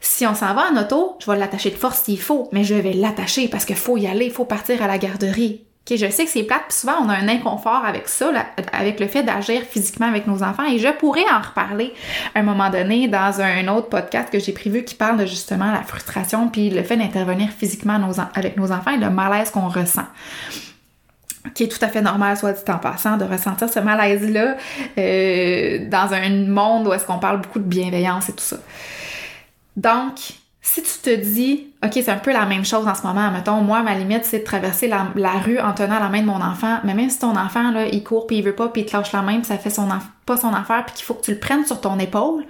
si 0.00 0.26
on 0.26 0.34
s'en 0.34 0.54
va 0.54 0.70
en 0.72 0.80
auto, 0.80 1.16
je 1.20 1.30
vais 1.30 1.38
l'attacher 1.38 1.70
de 1.70 1.76
force 1.76 2.02
s'il 2.02 2.20
faut, 2.20 2.48
mais 2.52 2.64
je 2.64 2.74
vais 2.74 2.94
l'attacher 2.94 3.48
parce 3.48 3.64
qu'il 3.64 3.76
faut 3.76 3.96
y 3.96 4.06
aller, 4.06 4.26
il 4.26 4.32
faut 4.32 4.46
partir 4.46 4.82
à 4.82 4.86
la 4.86 4.98
garderie. 4.98 5.64
Okay, 5.86 5.96
je 5.96 6.10
sais 6.10 6.24
que 6.24 6.30
c'est 6.30 6.42
plate, 6.42 6.64
puis 6.68 6.76
souvent 6.76 6.96
on 7.02 7.08
a 7.08 7.14
un 7.14 7.28
inconfort 7.28 7.84
avec 7.84 8.08
ça, 8.08 8.30
avec 8.72 9.00
le 9.00 9.06
fait 9.06 9.22
d'agir 9.22 9.62
physiquement 9.62 10.06
avec 10.06 10.26
nos 10.26 10.42
enfants, 10.42 10.66
et 10.66 10.78
je 10.78 10.88
pourrais 10.88 11.24
en 11.32 11.40
reparler 11.40 11.94
à 12.34 12.40
un 12.40 12.42
moment 12.42 12.70
donné 12.70 13.08
dans 13.08 13.40
un 13.40 13.66
autre 13.68 13.88
podcast 13.88 14.30
que 14.30 14.38
j'ai 14.38 14.52
prévu 14.52 14.84
qui 14.84 14.94
parle 14.94 15.18
de 15.18 15.26
justement 15.26 15.72
la 15.72 15.82
frustration, 15.82 16.48
puis 16.48 16.70
le 16.70 16.82
fait 16.82 16.96
d'intervenir 16.96 17.48
physiquement 17.48 17.98
avec 18.34 18.56
nos 18.56 18.72
enfants 18.72 18.92
et 18.92 18.98
le 18.98 19.10
malaise 19.10 19.50
qu'on 19.50 19.68
ressent 19.68 20.06
qui 21.54 21.64
est 21.64 21.68
tout 21.68 21.82
à 21.82 21.88
fait 21.88 22.02
normal, 22.02 22.36
soit 22.36 22.52
dit 22.52 22.70
en 22.70 22.78
passant, 22.78 23.16
de 23.16 23.24
ressentir 23.24 23.68
ce 23.68 23.80
malaise-là 23.80 24.56
euh, 24.98 25.88
dans 25.88 26.12
un 26.12 26.28
monde 26.46 26.86
où 26.86 26.92
est-ce 26.92 27.04
qu'on 27.06 27.18
parle 27.18 27.40
beaucoup 27.40 27.58
de 27.58 27.64
bienveillance 27.64 28.28
et 28.28 28.32
tout 28.32 28.44
ça. 28.44 28.56
Donc, 29.76 30.18
si 30.62 30.82
tu 30.82 30.98
te 31.02 31.14
dis, 31.14 31.68
OK, 31.82 31.92
c'est 31.94 32.10
un 32.10 32.18
peu 32.18 32.32
la 32.32 32.44
même 32.44 32.64
chose 32.64 32.86
en 32.86 32.94
ce 32.94 33.02
moment, 33.02 33.30
mettons, 33.30 33.62
moi, 33.62 33.82
ma 33.82 33.94
limite, 33.94 34.24
c'est 34.24 34.40
de 34.40 34.44
traverser 34.44 34.88
la, 34.88 35.32
rue 35.44 35.58
en 35.58 35.72
tenant 35.72 35.98
la 35.98 36.08
main 36.08 36.20
de 36.20 36.26
mon 36.26 36.40
enfant, 36.40 36.78
mais 36.84 36.94
même 36.94 37.08
si 37.08 37.18
ton 37.18 37.36
enfant, 37.36 37.70
là, 37.70 37.86
il 37.86 38.04
court 38.04 38.26
puis 38.26 38.38
il 38.38 38.44
veut 38.44 38.54
pas 38.54 38.68
puis 38.68 38.82
il 38.82 38.86
te 38.86 38.96
lâche 38.96 39.12
la 39.12 39.22
main 39.22 39.36
puis 39.36 39.46
ça 39.46 39.56
fait 39.56 39.70
son 39.70 39.88
pas 40.26 40.36
son 40.36 40.52
affaire 40.52 40.84
puis 40.84 40.94
qu'il 40.94 41.04
faut 41.04 41.14
que 41.14 41.22
tu 41.22 41.32
le 41.32 41.38
prennes 41.38 41.64
sur 41.64 41.80
ton 41.80 41.98
épaule, 41.98 42.44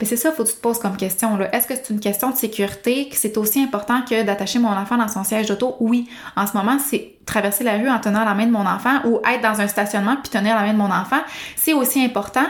ben 0.00 0.06
c'est 0.06 0.16
ça, 0.16 0.32
faut 0.32 0.42
que 0.42 0.48
tu 0.48 0.56
te 0.56 0.60
poses 0.60 0.80
comme 0.80 0.96
question, 0.96 1.36
là. 1.36 1.54
Est-ce 1.54 1.68
que 1.68 1.74
c'est 1.76 1.90
une 1.90 2.00
question 2.00 2.30
de 2.30 2.36
sécurité, 2.36 3.08
que 3.08 3.14
c'est 3.14 3.38
aussi 3.38 3.62
important 3.62 4.02
que 4.02 4.24
d'attacher 4.24 4.58
mon 4.58 4.70
enfant 4.70 4.96
dans 4.96 5.06
son 5.06 5.22
siège 5.22 5.46
d'auto? 5.46 5.76
Oui. 5.78 6.08
En 6.34 6.48
ce 6.48 6.56
moment, 6.56 6.78
c'est 6.84 7.14
traverser 7.24 7.62
la 7.62 7.74
rue 7.74 7.88
en 7.88 8.00
tenant 8.00 8.24
la 8.24 8.34
main 8.34 8.46
de 8.46 8.50
mon 8.50 8.66
enfant 8.66 9.00
ou 9.04 9.20
être 9.24 9.40
dans 9.40 9.60
un 9.60 9.68
stationnement 9.68 10.16
puis 10.16 10.30
tenir 10.30 10.56
la 10.56 10.62
main 10.62 10.72
de 10.72 10.78
mon 10.78 10.90
enfant. 10.90 11.20
C'est 11.54 11.72
aussi 11.72 12.04
important 12.04 12.46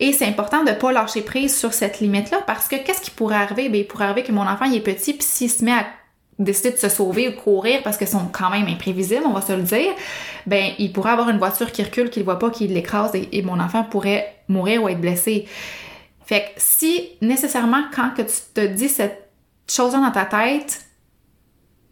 et 0.00 0.12
c'est 0.12 0.26
important 0.26 0.64
de 0.64 0.70
ne 0.70 0.74
pas 0.74 0.92
lâcher 0.92 1.22
prise 1.22 1.56
sur 1.56 1.72
cette 1.72 2.00
limite-là 2.00 2.38
parce 2.46 2.68
que 2.68 2.76
qu'est-ce 2.76 3.00
qui 3.00 3.10
pourrait 3.10 3.36
arriver? 3.36 3.68
Bien, 3.68 3.80
il 3.80 3.86
pourrait 3.86 4.06
arriver 4.06 4.22
que 4.22 4.32
mon 4.32 4.42
enfant 4.42 4.64
il 4.64 4.76
est 4.76 4.80
petit, 4.80 5.14
puis 5.14 5.26
s'il 5.26 5.50
se 5.50 5.64
met 5.64 5.72
à 5.72 5.86
décider 6.38 6.70
de 6.70 6.76
se 6.76 6.88
sauver 6.88 7.28
ou 7.28 7.32
courir 7.32 7.82
parce 7.82 7.96
qu'ils 7.96 8.08
sont 8.08 8.28
quand 8.32 8.50
même 8.50 8.66
imprévisibles, 8.66 9.24
on 9.26 9.32
va 9.32 9.42
se 9.42 9.52
le 9.52 9.62
dire, 9.62 9.92
ben 10.46 10.72
il 10.78 10.92
pourrait 10.92 11.12
avoir 11.12 11.28
une 11.28 11.38
voiture 11.38 11.70
qui 11.72 11.82
recule, 11.82 12.10
qu'il 12.10 12.24
voit 12.24 12.38
pas, 12.38 12.50
qui 12.50 12.66
l'écrase 12.66 13.12
et, 13.14 13.42
mon 13.42 13.60
enfant 13.60 13.84
pourrait 13.84 14.34
mourir 14.48 14.82
ou 14.82 14.88
être 14.88 15.00
blessé. 15.00 15.46
Fait 16.24 16.40
que 16.40 16.46
si 16.56 17.10
nécessairement 17.20 17.84
quand 17.94 18.10
que 18.16 18.22
tu 18.22 18.36
te 18.54 18.66
dis 18.66 18.88
cette 18.88 19.30
chose-là 19.68 20.00
dans 20.00 20.10
ta 20.10 20.24
tête, 20.24 20.80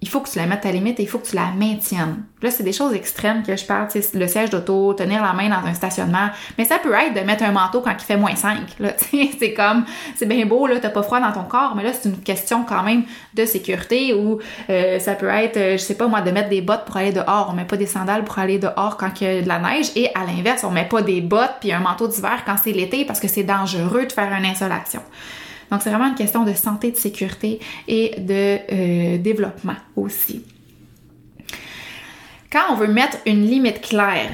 il 0.02 0.08
faut 0.08 0.20
que 0.20 0.30
tu 0.30 0.38
la 0.38 0.46
mettes 0.46 0.64
à 0.64 0.72
limite 0.72 0.98
et 0.98 1.02
il 1.02 1.08
faut 1.08 1.18
que 1.18 1.26
tu 1.26 1.36
la 1.36 1.50
maintiennes. 1.54 2.22
Là, 2.42 2.50
c'est 2.50 2.62
des 2.62 2.72
choses 2.72 2.94
extrêmes 2.94 3.42
que 3.42 3.54
je 3.54 3.66
parle, 3.66 3.88
c'est 3.90 4.14
le 4.14 4.26
siège 4.26 4.48
d'auto, 4.48 4.94
tenir 4.94 5.22
la 5.22 5.34
main 5.34 5.50
dans 5.50 5.66
un 5.66 5.74
stationnement, 5.74 6.30
mais 6.56 6.64
ça 6.64 6.78
peut 6.78 6.94
être 6.94 7.12
de 7.12 7.20
mettre 7.20 7.44
un 7.44 7.52
manteau 7.52 7.82
quand 7.82 7.92
il 7.92 8.04
fait 8.04 8.16
moins 8.16 8.34
5. 8.34 8.60
c'est 9.38 9.52
comme, 9.52 9.84
c'est 10.16 10.24
bien 10.24 10.46
beau, 10.46 10.66
là, 10.66 10.80
t'as 10.80 10.88
pas 10.88 11.02
froid 11.02 11.20
dans 11.20 11.32
ton 11.32 11.42
corps, 11.42 11.74
mais 11.76 11.82
là, 11.82 11.90
c'est 11.92 12.08
une 12.08 12.18
question 12.18 12.64
quand 12.64 12.82
même 12.82 13.02
de 13.34 13.44
sécurité 13.44 14.14
ou 14.14 14.38
euh, 14.70 14.98
ça 14.98 15.14
peut 15.14 15.28
être, 15.28 15.58
euh, 15.58 15.72
je 15.72 15.82
sais 15.82 15.96
pas 15.96 16.08
moi, 16.08 16.22
de 16.22 16.30
mettre 16.30 16.48
des 16.48 16.62
bottes 16.62 16.86
pour 16.86 16.96
aller 16.96 17.12
dehors. 17.12 17.48
On 17.50 17.52
met 17.52 17.66
pas 17.66 17.76
des 17.76 17.86
sandales 17.86 18.24
pour 18.24 18.38
aller 18.38 18.58
dehors 18.58 18.96
quand 18.96 19.20
il 19.20 19.26
y 19.26 19.38
a 19.38 19.42
de 19.42 19.48
la 19.48 19.58
neige 19.58 19.90
et 19.96 20.08
à 20.14 20.24
l'inverse, 20.24 20.64
on 20.64 20.70
met 20.70 20.88
pas 20.88 21.02
des 21.02 21.20
bottes 21.20 21.56
puis 21.60 21.72
un 21.72 21.80
manteau 21.80 22.08
d'hiver 22.08 22.42
quand 22.46 22.56
c'est 22.62 22.72
l'été 22.72 23.04
parce 23.04 23.20
que 23.20 23.28
c'est 23.28 23.42
dangereux 23.42 24.06
de 24.06 24.12
faire 24.12 24.32
une 24.32 24.46
insolation. 24.46 25.02
Donc, 25.70 25.82
c'est 25.82 25.90
vraiment 25.90 26.08
une 26.08 26.14
question 26.14 26.44
de 26.44 26.52
santé, 26.52 26.90
de 26.90 26.96
sécurité 26.96 27.60
et 27.86 28.14
de 28.18 28.58
euh, 28.72 29.18
développement 29.18 29.76
aussi. 29.96 30.44
Quand 32.50 32.62
on 32.70 32.74
veut 32.74 32.88
mettre 32.88 33.18
une 33.26 33.46
limite 33.46 33.80
claire, 33.80 34.30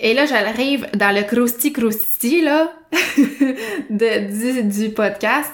et 0.00 0.12
là, 0.12 0.26
j'arrive 0.26 0.86
dans 0.94 1.14
le 1.14 1.22
crousty 1.22 2.42
là, 2.42 2.72
de, 3.90 4.62
du, 4.62 4.90
podcast, 4.90 5.50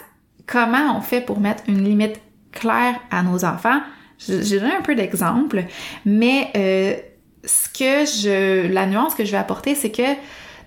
comment 0.46 0.96
on 0.96 1.00
fait 1.00 1.20
pour 1.20 1.38
mettre 1.38 1.62
une 1.68 1.84
limite 1.84 2.20
claires 2.50 2.98
à 3.10 3.22
nos 3.22 3.44
enfants? 3.44 3.80
J'ai 4.18 4.58
donné 4.58 4.74
un 4.74 4.82
peu 4.82 4.94
d'exemples, 4.94 5.64
mais 6.04 6.50
euh, 6.56 6.94
ce 7.44 7.68
que 7.68 8.04
je, 8.04 8.66
la 8.72 8.86
nuance 8.86 9.14
que 9.14 9.24
je 9.24 9.30
vais 9.30 9.38
apporter, 9.38 9.74
c'est 9.74 9.92
que 9.92 10.02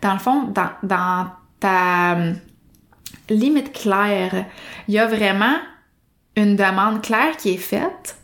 dans 0.01 0.13
le 0.13 0.19
fond, 0.19 0.43
dans, 0.43 0.69
dans 0.81 1.27
ta 1.59 2.17
limite 3.29 3.73
claire, 3.73 4.45
il 4.87 4.93
y 4.93 4.99
a 4.99 5.07
vraiment 5.07 5.57
une 6.35 6.55
demande 6.55 7.01
claire 7.01 7.37
qui 7.37 7.53
est 7.53 7.57
faite. 7.57 8.17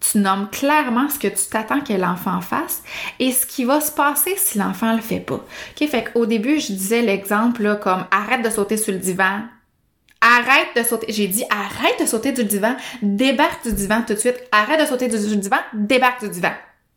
Tu 0.00 0.18
nommes 0.18 0.50
clairement 0.50 1.08
ce 1.08 1.18
que 1.18 1.28
tu 1.28 1.46
t'attends 1.48 1.80
que 1.80 1.92
l'enfant 1.92 2.40
fasse 2.40 2.82
et 3.20 3.30
ce 3.30 3.46
qui 3.46 3.64
va 3.64 3.80
se 3.80 3.92
passer 3.92 4.34
si 4.36 4.58
l'enfant 4.58 4.94
le 4.94 5.00
fait 5.00 5.20
pas. 5.20 5.36
OK? 5.36 5.88
Fait 5.88 6.04
qu'au 6.12 6.26
début, 6.26 6.58
je 6.58 6.72
disais 6.72 7.02
l'exemple 7.02 7.78
comme 7.80 8.04
arrête 8.10 8.44
de 8.44 8.50
sauter 8.50 8.76
sur 8.76 8.92
le 8.92 8.98
divan, 8.98 9.42
Arrête 10.22 10.68
de 10.76 10.84
sauter. 10.84 11.06
J'ai 11.12 11.26
dit 11.26 11.44
arrête 11.50 12.00
de 12.00 12.06
sauter 12.06 12.30
du 12.30 12.44
divan, 12.44 12.76
débarque 13.02 13.64
du 13.64 13.72
divan 13.72 14.02
tout 14.06 14.14
de 14.14 14.18
suite. 14.18 14.40
Arrête 14.52 14.80
de 14.80 14.86
sauter 14.86 15.08
du 15.08 15.18
divan, 15.18 15.56
débarque 15.74 16.22
du 16.22 16.30
divan. 16.30 16.52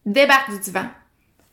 Débarque 0.05 0.51
du 0.51 0.59
divan. 0.59 0.85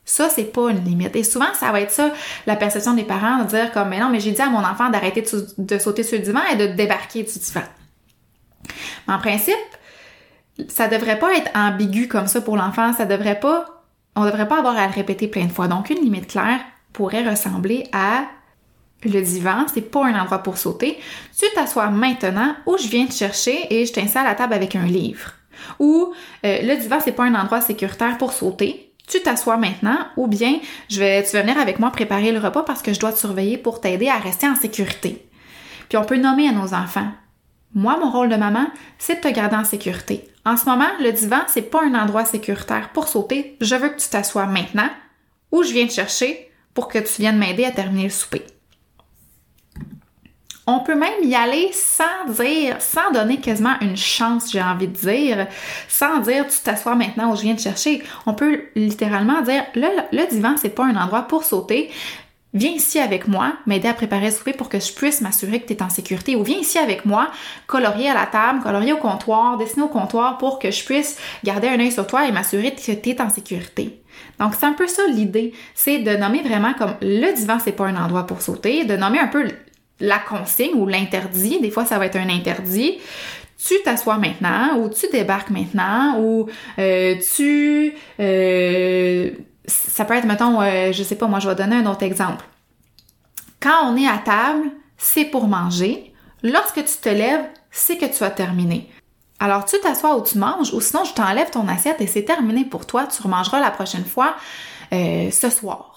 Ça, 0.05 0.29
c'est 0.29 0.51
pas 0.51 0.69
une 0.69 0.83
limite. 0.83 1.15
Et 1.15 1.23
souvent, 1.23 1.53
ça 1.53 1.71
va 1.71 1.79
être 1.79 1.91
ça, 1.91 2.11
la 2.45 2.55
perception 2.55 2.93
des 2.93 3.03
parents, 3.03 3.43
de 3.43 3.47
dire 3.47 3.71
comme, 3.71 3.89
mais 3.89 3.99
non, 3.99 4.09
mais 4.09 4.19
j'ai 4.19 4.31
dit 4.31 4.41
à 4.41 4.49
mon 4.49 4.59
enfant 4.59 4.89
d'arrêter 4.89 5.23
de, 5.57 5.77
sauter 5.77 6.03
sur 6.03 6.17
le 6.17 6.23
divan 6.23 6.41
et 6.51 6.55
de 6.55 6.67
débarquer 6.67 7.23
du 7.23 7.39
divan. 7.39 7.63
Mais 9.07 9.13
en 9.13 9.19
principe, 9.19 9.55
ça 10.67 10.87
devrait 10.87 11.19
pas 11.19 11.33
être 11.35 11.49
ambigu 11.55 12.07
comme 12.07 12.27
ça 12.27 12.41
pour 12.41 12.57
l'enfant. 12.57 12.91
Ça 12.93 13.05
devrait 13.05 13.39
pas, 13.39 13.83
on 14.15 14.25
devrait 14.25 14.47
pas 14.47 14.59
avoir 14.59 14.77
à 14.77 14.87
le 14.87 14.93
répéter 14.93 15.27
plein 15.27 15.45
de 15.45 15.51
fois. 15.51 15.67
Donc, 15.67 15.89
une 15.89 15.99
limite 15.99 16.27
claire 16.27 16.59
pourrait 16.91 17.27
ressembler 17.27 17.87
à 17.93 18.25
le 19.05 19.21
divan, 19.21 19.65
c'est 19.73 19.81
pas 19.81 20.05
un 20.05 20.19
endroit 20.19 20.39
pour 20.39 20.57
sauter. 20.57 20.97
Tu 21.37 21.45
t'assois 21.55 21.89
maintenant 21.89 22.55
ou 22.65 22.77
je 22.77 22.87
viens 22.87 23.05
te 23.05 23.13
chercher 23.13 23.67
et 23.69 23.85
je 23.85 23.93
t'installe 23.93 24.25
à 24.25 24.29
la 24.29 24.35
table 24.35 24.53
avec 24.53 24.75
un 24.75 24.85
livre. 24.85 25.33
Ou 25.79 26.13
euh, 26.45 26.59
le 26.61 26.79
divan, 26.79 26.99
c'est 27.03 27.11
pas 27.11 27.23
un 27.23 27.35
endroit 27.35 27.61
sécuritaire 27.61 28.17
pour 28.17 28.33
sauter. 28.33 28.92
Tu 29.07 29.21
t'assois 29.21 29.57
maintenant 29.57 29.97
ou 30.17 30.27
bien 30.27 30.59
je 30.89 30.99
vais, 30.99 31.23
tu 31.23 31.31
vas 31.33 31.41
venir 31.41 31.57
avec 31.57 31.79
moi 31.79 31.91
préparer 31.91 32.31
le 32.31 32.39
repas 32.39 32.63
parce 32.63 32.81
que 32.81 32.93
je 32.93 32.99
dois 32.99 33.11
te 33.11 33.19
surveiller 33.19 33.57
pour 33.57 33.81
t'aider 33.81 34.07
à 34.07 34.17
rester 34.17 34.47
en 34.47 34.55
sécurité. 34.55 35.27
Puis 35.89 35.97
on 35.97 36.05
peut 36.05 36.17
nommer 36.17 36.47
à 36.47 36.51
nos 36.51 36.73
enfants. 36.73 37.11
Moi, 37.75 37.97
mon 37.97 38.11
rôle 38.11 38.29
de 38.29 38.35
maman, 38.35 38.67
c'est 38.99 39.15
de 39.15 39.21
te 39.21 39.33
garder 39.33 39.55
en 39.55 39.63
sécurité. 39.63 40.27
En 40.45 40.57
ce 40.57 40.65
moment, 40.65 40.89
le 40.99 41.11
divan, 41.11 41.41
c'est 41.47 41.63
pas 41.63 41.83
un 41.83 41.95
endroit 41.95 42.25
sécuritaire 42.25 42.89
pour 42.93 43.07
sauter. 43.07 43.57
Je 43.61 43.75
veux 43.75 43.89
que 43.89 43.99
tu 43.99 44.09
t'assoies 44.09 44.45
maintenant 44.45 44.89
ou 45.51 45.63
je 45.63 45.73
viens 45.73 45.87
te 45.87 45.93
chercher 45.93 46.51
pour 46.73 46.87
que 46.87 46.99
tu 46.99 47.21
viennes 47.21 47.37
m'aider 47.37 47.65
à 47.65 47.71
terminer 47.71 48.05
le 48.05 48.09
souper. 48.09 48.43
On 50.65 50.79
peut 50.79 50.95
même 50.95 51.23
y 51.23 51.35
aller 51.35 51.71
sans 51.73 52.31
dire, 52.31 52.77
sans 52.79 53.11
donner 53.11 53.41
quasiment 53.41 53.75
une 53.81 53.97
chance, 53.97 54.51
j'ai 54.51 54.61
envie 54.61 54.87
de 54.87 54.95
dire, 54.95 55.47
sans 55.89 56.19
dire 56.19 56.47
tu 56.47 56.57
t'assois 56.63 56.95
maintenant 56.95 57.33
où 57.33 57.35
je 57.35 57.41
viens 57.41 57.55
te 57.55 57.61
chercher. 57.61 58.01
On 58.25 58.33
peut 58.33 58.61
littéralement 58.75 59.41
dire 59.41 59.65
le, 59.75 59.87
le 60.13 60.29
divan, 60.29 60.55
c'est 60.55 60.69
pas 60.69 60.85
un 60.85 60.95
endroit 60.95 61.23
pour 61.23 61.43
sauter. 61.43 61.91
Viens 62.53 62.71
ici 62.71 62.99
avec 62.99 63.27
moi, 63.27 63.53
m'aider 63.65 63.87
à 63.87 63.93
préparer 63.93 64.27
le 64.27 64.31
souper 64.31 64.53
pour 64.53 64.69
que 64.69 64.79
je 64.79 64.93
puisse 64.93 65.21
m'assurer 65.21 65.59
que 65.59 65.65
tu 65.65 65.73
es 65.73 65.83
en 65.83 65.89
sécurité. 65.89 66.35
Ou 66.35 66.43
viens 66.43 66.59
ici 66.59 66.77
avec 66.77 67.03
moi, 67.03 67.29
colorier 67.65 68.09
à 68.09 68.13
la 68.13 68.27
table, 68.27 68.61
colorier 68.61 68.93
au 68.93 68.97
comptoir, 68.97 69.57
dessiner 69.57 69.83
au 69.83 69.87
comptoir 69.87 70.37
pour 70.37 70.59
que 70.59 70.69
je 70.69 70.85
puisse 70.85 71.17
garder 71.43 71.67
un 71.67 71.79
œil 71.79 71.91
sur 71.91 72.05
toi 72.05 72.27
et 72.27 72.31
m'assurer 72.31 72.73
que 72.73 72.79
tu 72.79 73.09
es 73.09 73.21
en 73.21 73.29
sécurité. 73.29 74.03
Donc, 74.39 74.53
c'est 74.57 74.67
un 74.67 74.73
peu 74.73 74.87
ça 74.87 75.01
l'idée, 75.07 75.53
c'est 75.73 75.99
de 75.99 76.15
nommer 76.15 76.43
vraiment 76.43 76.73
comme 76.73 76.93
le 77.01 77.33
divan, 77.33 77.57
c'est 77.59 77.71
pas 77.71 77.87
un 77.87 78.01
endroit 78.01 78.27
pour 78.27 78.41
sauter, 78.41 78.85
de 78.85 78.95
nommer 78.95 79.19
un 79.19 79.27
peu 79.27 79.47
la 79.99 80.19
consigne 80.19 80.75
ou 80.75 80.87
l'interdit, 80.87 81.59
des 81.61 81.71
fois 81.71 81.85
ça 81.85 81.97
va 81.97 82.05
être 82.05 82.17
un 82.17 82.29
interdit, 82.29 82.99
tu 83.65 83.75
t'assois 83.83 84.17
maintenant 84.17 84.77
ou 84.77 84.89
tu 84.89 85.07
débarques 85.11 85.49
maintenant 85.49 86.19
ou 86.19 86.49
euh, 86.79 87.15
tu... 87.35 87.93
Euh, 88.19 89.31
ça 89.65 90.03
peut 90.03 90.15
être, 90.15 90.25
mettons, 90.25 90.61
euh, 90.61 90.91
je 90.91 91.03
sais 91.03 91.15
pas, 91.15 91.27
moi 91.27 91.39
je 91.39 91.47
vais 91.47 91.55
donner 91.55 91.77
un 91.77 91.85
autre 91.85 92.03
exemple. 92.03 92.43
Quand 93.61 93.89
on 93.89 93.95
est 93.95 94.07
à 94.07 94.17
table, 94.17 94.69
c'est 94.97 95.25
pour 95.25 95.47
manger. 95.47 96.13
Lorsque 96.41 96.83
tu 96.83 96.97
te 97.01 97.07
lèves, 97.07 97.45
c'est 97.71 97.97
que 97.97 98.05
tu 98.05 98.23
as 98.23 98.31
terminé. 98.31 98.89
Alors 99.39 99.63
tu 99.63 99.79
t'assois 99.79 100.17
ou 100.17 100.23
tu 100.23 100.37
manges 100.37 100.73
ou 100.73 100.81
sinon 100.81 101.05
je 101.05 101.13
t'enlève 101.13 101.49
ton 101.49 101.67
assiette 101.69 102.01
et 102.01 102.07
c'est 102.07 102.23
terminé 102.23 102.65
pour 102.65 102.85
toi. 102.85 103.07
Tu 103.07 103.21
remangeras 103.21 103.61
la 103.61 103.71
prochaine 103.71 104.05
fois 104.05 104.35
ce 104.91 105.49
soir. 105.49 105.92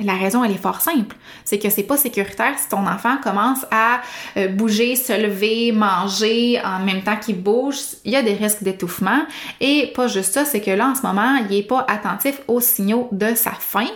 La 0.00 0.14
raison, 0.14 0.42
elle 0.42 0.52
est 0.52 0.62
fort 0.62 0.80
simple. 0.80 1.16
C'est 1.44 1.58
que 1.58 1.68
c'est 1.68 1.82
pas 1.82 1.96
sécuritaire 1.96 2.58
si 2.58 2.68
ton 2.68 2.86
enfant 2.86 3.18
commence 3.22 3.66
à 3.70 4.00
euh, 4.36 4.48
bouger, 4.48 4.96
se 4.96 5.12
lever, 5.12 5.72
manger 5.72 6.60
en 6.64 6.78
même 6.80 7.02
temps 7.02 7.16
qu'il 7.16 7.40
bouge. 7.42 7.76
Il 8.04 8.12
y 8.12 8.16
a 8.16 8.22
des 8.22 8.34
risques 8.34 8.62
d'étouffement. 8.62 9.20
Et 9.60 9.92
pas 9.94 10.08
juste 10.08 10.32
ça, 10.32 10.44
c'est 10.44 10.60
que 10.60 10.70
là, 10.70 10.88
en 10.88 10.94
ce 10.94 11.02
moment, 11.02 11.36
il 11.48 11.56
est 11.56 11.62
pas 11.62 11.84
attentif 11.88 12.40
aux 12.48 12.60
signaux 12.60 13.08
de 13.12 13.34
sa 13.34 13.52
faim 13.52 13.88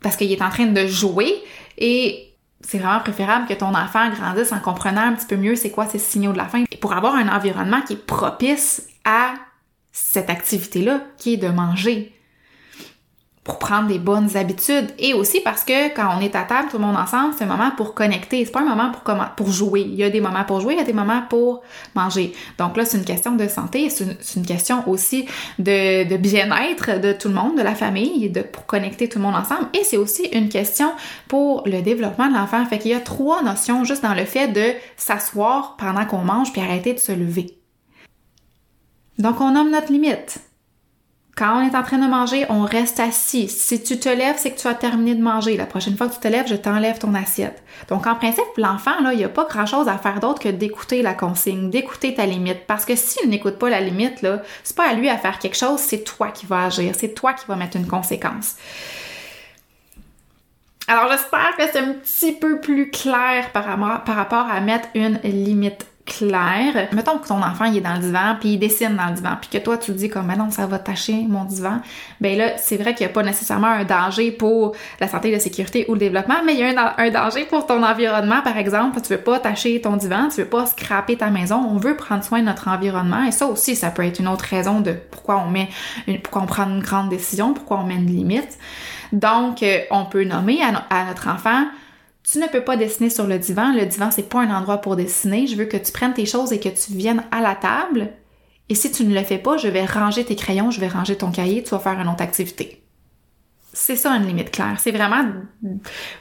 parce 0.00 0.16
qu'il 0.16 0.30
est 0.30 0.42
en 0.42 0.50
train 0.50 0.66
de 0.66 0.86
jouer 0.86 1.34
et 1.78 2.32
c'est 2.60 2.78
vraiment 2.78 3.00
préférable 3.00 3.46
que 3.46 3.54
ton 3.54 3.74
enfant 3.74 4.08
grandisse 4.10 4.52
en 4.52 4.60
comprenant 4.60 5.02
un 5.02 5.12
petit 5.12 5.26
peu 5.26 5.36
mieux 5.36 5.56
c'est 5.56 5.70
quoi 5.70 5.86
ces 5.86 5.98
signaux 5.98 6.32
de 6.32 6.38
la 6.38 6.46
faim 6.46 6.64
pour 6.80 6.92
avoir 6.92 7.14
un 7.14 7.28
environnement 7.28 7.80
qui 7.82 7.94
est 7.94 8.06
propice 8.06 8.88
à 9.04 9.34
cette 9.92 10.30
activité-là, 10.30 11.00
qui 11.16 11.34
est 11.34 11.36
de 11.38 11.48
manger 11.48 12.15
pour 13.46 13.60
prendre 13.60 13.86
des 13.86 14.00
bonnes 14.00 14.36
habitudes 14.36 14.88
et 14.98 15.14
aussi 15.14 15.40
parce 15.40 15.62
que 15.62 15.94
quand 15.94 16.08
on 16.18 16.20
est 16.20 16.34
à 16.34 16.42
table 16.42 16.66
tout 16.68 16.78
le 16.78 16.84
monde 16.84 16.96
ensemble, 16.96 17.32
c'est 17.38 17.44
un 17.44 17.46
moment 17.46 17.70
pour 17.76 17.94
connecter, 17.94 18.44
c'est 18.44 18.50
pas 18.50 18.60
un 18.60 18.64
moment 18.64 18.90
pour 18.90 19.04
pour 19.36 19.52
jouer. 19.52 19.82
Il 19.82 19.94
y 19.94 20.02
a 20.02 20.10
des 20.10 20.20
moments 20.20 20.42
pour 20.42 20.60
jouer, 20.60 20.74
il 20.74 20.78
y 20.78 20.82
a 20.82 20.84
des 20.84 20.92
moments 20.92 21.22
pour 21.30 21.62
manger. 21.94 22.34
Donc 22.58 22.76
là, 22.76 22.84
c'est 22.84 22.98
une 22.98 23.04
question 23.04 23.36
de 23.36 23.46
santé, 23.46 23.88
c'est 23.88 24.34
une, 24.34 24.44
question 24.44 24.82
aussi 24.88 25.26
de, 25.60 26.08
de 26.08 26.16
bien-être 26.16 27.00
de 27.00 27.12
tout 27.12 27.28
le 27.28 27.34
monde, 27.34 27.56
de 27.56 27.62
la 27.62 27.76
famille, 27.76 28.30
de 28.30 28.42
pour 28.42 28.66
connecter 28.66 29.08
tout 29.08 29.20
le 29.20 29.24
monde 29.24 29.36
ensemble 29.36 29.68
et 29.74 29.84
c'est 29.84 29.96
aussi 29.96 30.24
une 30.32 30.48
question 30.48 30.90
pour 31.28 31.62
le 31.66 31.82
développement 31.82 32.26
de 32.28 32.34
l'enfant. 32.34 32.66
Fait 32.66 32.78
qu'il 32.78 32.90
y 32.90 32.94
a 32.94 33.00
trois 33.00 33.44
notions 33.44 33.84
juste 33.84 34.02
dans 34.02 34.14
le 34.14 34.24
fait 34.24 34.48
de 34.48 34.72
s'asseoir 34.96 35.76
pendant 35.78 36.04
qu'on 36.04 36.22
mange 36.22 36.50
puis 36.52 36.60
arrêter 36.60 36.94
de 36.94 36.98
se 36.98 37.12
lever. 37.12 37.56
Donc 39.18 39.40
on 39.40 39.52
nomme 39.52 39.70
notre 39.70 39.92
limite. 39.92 40.40
Quand 41.36 41.58
on 41.58 41.68
est 41.68 41.76
en 41.76 41.82
train 41.82 41.98
de 41.98 42.06
manger, 42.06 42.46
on 42.48 42.62
reste 42.62 42.98
assis. 42.98 43.50
Si 43.50 43.82
tu 43.82 44.00
te 44.00 44.08
lèves, 44.08 44.36
c'est 44.38 44.52
que 44.52 44.58
tu 44.58 44.68
as 44.68 44.74
terminé 44.74 45.14
de 45.14 45.22
manger. 45.22 45.58
La 45.58 45.66
prochaine 45.66 45.94
fois 45.94 46.08
que 46.08 46.14
tu 46.14 46.20
te 46.20 46.28
lèves, 46.28 46.48
je 46.48 46.54
t'enlève 46.54 46.98
ton 46.98 47.12
assiette. 47.14 47.62
Donc, 47.88 48.06
en 48.06 48.14
principe, 48.14 48.46
l'enfant, 48.56 48.98
là, 49.02 49.12
il 49.12 49.18
n'y 49.18 49.24
a 49.24 49.28
pas 49.28 49.44
grand 49.44 49.66
chose 49.66 49.86
à 49.86 49.98
faire 49.98 50.18
d'autre 50.18 50.40
que 50.40 50.48
d'écouter 50.48 51.02
la 51.02 51.12
consigne, 51.12 51.68
d'écouter 51.68 52.14
ta 52.14 52.24
limite. 52.24 52.66
Parce 52.66 52.86
que 52.86 52.96
s'il 52.96 53.28
n'écoute 53.28 53.58
pas 53.58 53.68
la 53.68 53.82
limite, 53.82 54.22
là, 54.22 54.40
c'est 54.64 54.74
pas 54.74 54.88
à 54.88 54.94
lui 54.94 55.10
à 55.10 55.18
faire 55.18 55.38
quelque 55.38 55.58
chose, 55.58 55.78
c'est 55.78 56.04
toi 56.04 56.28
qui 56.28 56.46
vas 56.46 56.64
agir. 56.64 56.94
C'est 56.96 57.12
toi 57.12 57.34
qui 57.34 57.44
vas 57.46 57.56
mettre 57.56 57.76
une 57.76 57.86
conséquence. 57.86 58.56
Alors, 60.88 61.12
j'espère 61.12 61.54
que 61.58 61.64
c'est 61.70 61.80
un 61.80 61.92
petit 61.92 62.32
peu 62.32 62.60
plus 62.60 62.90
clair 62.90 63.52
par 63.52 63.66
rapport 63.66 64.46
à 64.50 64.58
mettre 64.60 64.88
une 64.94 65.20
limite 65.22 65.84
clair. 66.06 66.88
Mettons 66.92 67.18
que 67.18 67.26
ton 67.26 67.42
enfant 67.42 67.64
il 67.64 67.76
est 67.76 67.80
dans 67.80 67.94
le 67.94 68.00
divan 68.00 68.36
puis 68.38 68.50
il 68.50 68.58
dessine 68.58 68.96
dans 68.96 69.08
le 69.08 69.14
divan 69.14 69.36
puis 69.40 69.50
que 69.50 69.58
toi 69.62 69.76
tu 69.76 69.90
dis 69.92 70.08
comme 70.08 70.32
non 70.38 70.50
ça 70.50 70.66
va 70.66 70.78
tâcher 70.78 71.26
mon 71.28 71.44
divan. 71.44 71.80
Ben 72.20 72.38
là 72.38 72.56
c'est 72.58 72.76
vrai 72.76 72.94
qu'il 72.94 73.04
n'y 73.06 73.10
a 73.10 73.14
pas 73.14 73.24
nécessairement 73.24 73.66
un 73.66 73.84
danger 73.84 74.30
pour 74.30 74.74
la 75.00 75.08
santé, 75.08 75.30
la 75.30 75.40
sécurité 75.40 75.84
ou 75.88 75.94
le 75.94 75.98
développement, 75.98 76.36
mais 76.44 76.54
il 76.54 76.60
y 76.60 76.62
a 76.62 76.94
un, 76.96 77.10
danger 77.10 77.44
pour 77.44 77.66
ton 77.66 77.82
environnement 77.82 78.40
par 78.42 78.56
exemple. 78.56 79.00
Tu 79.02 79.12
veux 79.14 79.20
pas 79.20 79.40
tâcher 79.40 79.80
ton 79.80 79.96
divan, 79.96 80.28
tu 80.28 80.42
veux 80.42 80.48
pas 80.48 80.66
scraper 80.66 81.16
ta 81.16 81.30
maison. 81.30 81.56
On 81.56 81.76
veut 81.76 81.96
prendre 81.96 82.22
soin 82.22 82.40
de 82.40 82.44
notre 82.44 82.68
environnement 82.68 83.24
et 83.24 83.32
ça 83.32 83.46
aussi 83.46 83.74
ça 83.74 83.90
peut 83.90 84.04
être 84.04 84.20
une 84.20 84.28
autre 84.28 84.44
raison 84.44 84.80
de 84.80 84.92
pourquoi 84.92 85.42
on 85.44 85.50
met 85.50 85.68
une, 86.06 86.20
pourquoi 86.20 86.42
on 86.42 86.46
prend 86.46 86.64
une 86.64 86.80
grande 86.80 87.08
décision, 87.08 87.52
pourquoi 87.52 87.78
on 87.80 87.84
met 87.84 87.96
une 87.96 88.06
limite. 88.06 88.58
Donc 89.12 89.62
euh, 89.62 89.80
on 89.90 90.04
peut 90.04 90.24
nommer 90.24 90.60
à 90.62 91.04
notre 91.04 91.28
enfant 91.28 91.64
tu 92.30 92.38
ne 92.38 92.46
peux 92.48 92.62
pas 92.62 92.76
dessiner 92.76 93.10
sur 93.10 93.26
le 93.26 93.38
divan. 93.38 93.72
Le 93.72 93.86
divan, 93.86 94.10
c'est 94.10 94.28
pas 94.28 94.40
un 94.40 94.50
endroit 94.50 94.78
pour 94.78 94.96
dessiner. 94.96 95.46
Je 95.46 95.56
veux 95.56 95.66
que 95.66 95.76
tu 95.76 95.92
prennes 95.92 96.14
tes 96.14 96.26
choses 96.26 96.52
et 96.52 96.58
que 96.58 96.68
tu 96.68 96.92
viennes 96.92 97.22
à 97.30 97.40
la 97.40 97.54
table. 97.54 98.10
Et 98.68 98.74
si 98.74 98.90
tu 98.90 99.04
ne 99.04 99.14
le 99.14 99.22
fais 99.22 99.38
pas, 99.38 99.56
je 99.56 99.68
vais 99.68 99.84
ranger 99.84 100.24
tes 100.24 100.34
crayons, 100.34 100.72
je 100.72 100.80
vais 100.80 100.88
ranger 100.88 101.16
ton 101.16 101.30
cahier, 101.30 101.62
tu 101.62 101.70
vas 101.70 101.78
faire 101.78 102.00
une 102.00 102.08
autre 102.08 102.22
activité. 102.22 102.82
C'est 103.72 103.94
ça 103.94 104.10
une 104.16 104.26
limite 104.26 104.50
claire. 104.50 104.76
C'est 104.78 104.90
vraiment 104.90 105.22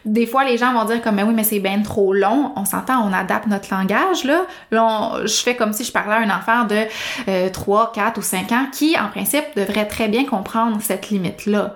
des 0.04 0.28
fois 0.28 0.44
les 0.44 0.58
gens 0.58 0.74
vont 0.74 0.84
dire 0.84 1.02
comme 1.02 1.15
mais 1.15 1.24
oui 1.24 1.34
mais 1.34 1.46
c'est 1.46 1.60
bien 1.60 1.82
trop 1.82 2.13
long. 2.13 2.52
On 2.58 2.65
s'entend, 2.65 3.02
on 3.08 3.13
adapte 3.13 3.48
notre 3.48 3.74
langage 3.74 4.26
là. 4.26 4.46
Là, 4.72 5.22
je 5.24 5.36
fais 5.38 5.56
comme 5.56 5.72
si 5.72 5.86
je 5.86 5.91
parlais 5.91 6.15
à 6.15 6.20
un 6.20 6.38
enfant 6.38 6.65
de 6.65 7.50
3, 7.50 7.84
euh, 7.84 7.94
4 7.96 8.18
ou 8.18 8.22
5 8.22 8.52
ans 8.52 8.68
qui 8.72 9.00
en 9.00 9.08
principe 9.08 9.46
devrait 9.56 9.88
très 9.88 10.10
bien 10.10 10.26
comprendre 10.26 10.80
cette 10.82 11.10
limite 11.10 11.46
là 11.46 11.76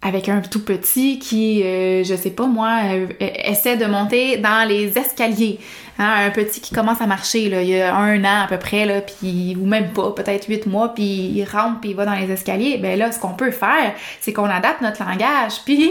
avec 0.00 0.28
un 0.28 0.40
tout 0.40 0.64
petit 0.64 1.18
qui, 1.18 1.62
euh, 1.62 2.04
je 2.04 2.14
sais 2.14 2.30
pas 2.30 2.46
moi, 2.46 2.80
euh, 2.92 3.06
essaie 3.20 3.76
de 3.76 3.86
monter 3.86 4.36
dans 4.36 4.66
les 4.68 4.96
escaliers. 4.96 5.58
Hein, 6.00 6.26
un 6.26 6.30
petit 6.30 6.60
qui 6.60 6.72
commence 6.72 7.00
à 7.00 7.06
marcher, 7.06 7.48
là, 7.48 7.60
il 7.60 7.70
y 7.70 7.80
a 7.80 7.92
un 7.92 8.22
an 8.22 8.44
à 8.44 8.46
peu 8.48 8.56
près, 8.56 8.84
là, 8.84 9.00
puis, 9.00 9.56
ou 9.60 9.66
même 9.66 9.92
pas, 9.92 10.12
peut-être 10.12 10.46
huit 10.46 10.64
mois, 10.66 10.94
puis 10.94 11.02
il 11.02 11.44
rampe, 11.44 11.80
puis 11.80 11.90
il 11.90 11.96
va 11.96 12.04
dans 12.04 12.14
les 12.14 12.30
escaliers, 12.30 12.78
ben 12.78 12.96
là, 12.96 13.10
ce 13.10 13.18
qu'on 13.18 13.34
peut 13.34 13.50
faire, 13.50 13.94
c'est 14.20 14.32
qu'on 14.32 14.44
adapte 14.44 14.80
notre 14.80 15.02
langage, 15.02 15.54
puis, 15.64 15.90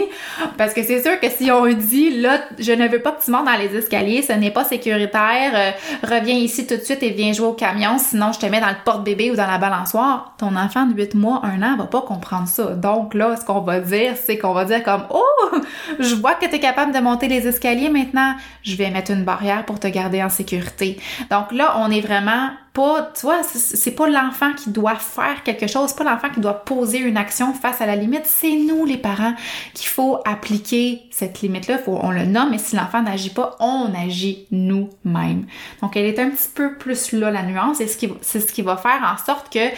parce 0.56 0.72
que 0.72 0.82
c'est 0.82 1.02
sûr 1.02 1.20
que 1.20 1.28
si 1.28 1.52
on 1.52 1.66
dit, 1.66 2.20
là, 2.20 2.40
je 2.58 2.72
ne 2.72 2.88
veux 2.88 3.00
pas 3.00 3.12
que 3.12 3.22
tu 3.22 3.30
montes 3.30 3.44
dans 3.44 3.58
les 3.58 3.76
escaliers, 3.76 4.22
ce 4.22 4.32
n'est 4.32 4.50
pas 4.50 4.64
sécuritaire, 4.64 5.52
euh, 5.54 5.70
reviens 6.02 6.36
ici 6.36 6.66
tout 6.66 6.76
de 6.76 6.80
suite 6.80 7.02
et 7.02 7.10
viens 7.10 7.34
jouer 7.34 7.48
au 7.48 7.52
camion, 7.52 7.98
sinon 7.98 8.32
je 8.32 8.38
te 8.38 8.46
mets 8.46 8.60
dans 8.60 8.68
le 8.68 8.76
porte-bébé 8.82 9.30
ou 9.30 9.36
dans 9.36 9.46
la 9.46 9.58
balançoire, 9.58 10.32
ton 10.38 10.56
enfant 10.56 10.86
de 10.86 10.94
8 10.94 11.16
mois, 11.16 11.42
un 11.44 11.62
an, 11.62 11.76
va 11.76 11.84
pas 11.84 12.00
comprendre 12.00 12.48
ça. 12.48 12.64
Donc 12.74 13.12
là, 13.12 13.36
ce 13.36 13.44
qu'on 13.44 13.60
va 13.60 13.80
dire, 13.80 14.14
c'est 14.16 14.38
qu'on 14.38 14.54
va 14.54 14.64
dire 14.64 14.82
comme, 14.82 15.02
oh, 15.10 15.58
je 15.98 16.14
vois 16.14 16.32
que 16.32 16.46
tu 16.46 16.54
es 16.54 16.60
capable 16.60 16.94
de 16.94 16.98
monter 16.98 17.28
les 17.28 17.46
escaliers 17.46 17.90
maintenant, 17.90 18.34
je 18.62 18.74
vais 18.74 18.88
mettre 18.88 19.10
une 19.10 19.24
barrière 19.24 19.66
pour 19.66 19.78
te 19.78 19.97
en 19.98 20.28
sécurité. 20.28 20.98
Donc 21.30 21.52
là, 21.52 21.76
on 21.78 21.90
est 21.90 22.00
vraiment 22.00 22.50
pas, 22.72 23.10
tu 23.18 23.22
vois, 23.22 23.42
c'est 23.42 23.90
pas 23.90 24.08
l'enfant 24.08 24.52
qui 24.52 24.70
doit 24.70 24.94
faire 24.94 25.42
quelque 25.42 25.66
chose, 25.66 25.92
pas 25.94 26.04
l'enfant 26.04 26.30
qui 26.30 26.38
doit 26.38 26.64
poser 26.64 26.98
une 26.98 27.16
action 27.16 27.52
face 27.52 27.80
à 27.80 27.86
la 27.86 27.96
limite, 27.96 28.24
c'est 28.24 28.54
nous 28.54 28.84
les 28.84 28.98
parents 28.98 29.34
qu'il 29.74 29.88
faut 29.88 30.20
appliquer 30.24 31.02
cette 31.10 31.40
limite-là, 31.40 31.78
on 31.86 32.10
le 32.10 32.24
nomme, 32.24 32.50
mais 32.50 32.58
si 32.58 32.76
l'enfant 32.76 33.02
n'agit 33.02 33.30
pas, 33.30 33.56
on 33.58 33.92
agit 33.94 34.46
nous-mêmes. 34.52 35.46
Donc 35.82 35.96
elle 35.96 36.04
est 36.04 36.20
un 36.20 36.30
petit 36.30 36.50
peu 36.54 36.76
plus 36.76 37.12
là 37.12 37.32
la 37.32 37.42
nuance, 37.42 37.80
et 37.80 37.88
c'est 37.88 38.40
ce 38.40 38.52
qui 38.52 38.62
va 38.62 38.76
faire 38.76 39.02
en 39.02 39.24
sorte 39.24 39.52
que 39.52 39.70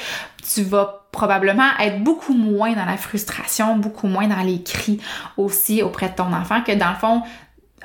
tu 0.53 0.63
vas 0.63 1.07
probablement 1.13 1.71
être 1.81 2.03
beaucoup 2.05 2.35
moins 2.35 2.73
dans 2.75 2.85
la 2.85 2.97
frustration, 2.97 3.77
beaucoup 3.77 4.09
moins 4.09 4.29
dans 4.29 4.43
les 4.43 4.63
cris 4.63 5.01
aussi 5.37 5.83
auprès 5.83 6.11
de 6.11 6.15
ton 6.15 6.33
enfant 6.33 6.61
que 6.61 6.73
dans 6.73 6.91
le 6.91 6.97
fond, 6.97 7.23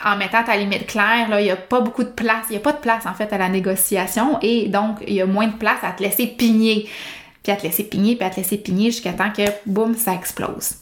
en 0.03 0.17
mettant 0.17 0.43
ta 0.43 0.57
limite 0.57 0.87
claire, 0.87 1.27
il 1.39 1.43
n'y 1.43 1.51
a 1.51 1.55
pas 1.55 1.81
beaucoup 1.81 2.03
de 2.03 2.09
place, 2.09 2.45
il 2.49 2.53
n'y 2.53 2.57
a 2.57 2.61
pas 2.61 2.73
de 2.73 2.79
place 2.79 3.05
en 3.05 3.13
fait 3.13 3.31
à 3.31 3.37
la 3.37 3.49
négociation 3.49 4.37
et 4.41 4.67
donc 4.67 4.97
il 5.07 5.13
y 5.13 5.21
a 5.21 5.25
moins 5.25 5.47
de 5.47 5.55
place 5.55 5.79
à 5.83 5.91
te 5.91 6.03
laisser 6.03 6.27
pigner, 6.27 6.89
puis 7.43 7.51
à 7.51 7.55
te 7.55 7.63
laisser 7.63 7.83
pigner, 7.83 8.15
puis 8.15 8.25
à 8.25 8.29
te 8.29 8.37
laisser 8.37 8.57
pigner 8.57 8.91
jusqu'à 8.91 9.13
temps 9.13 9.31
que 9.31 9.43
boum, 9.65 9.95
ça 9.95 10.13
explose. 10.13 10.75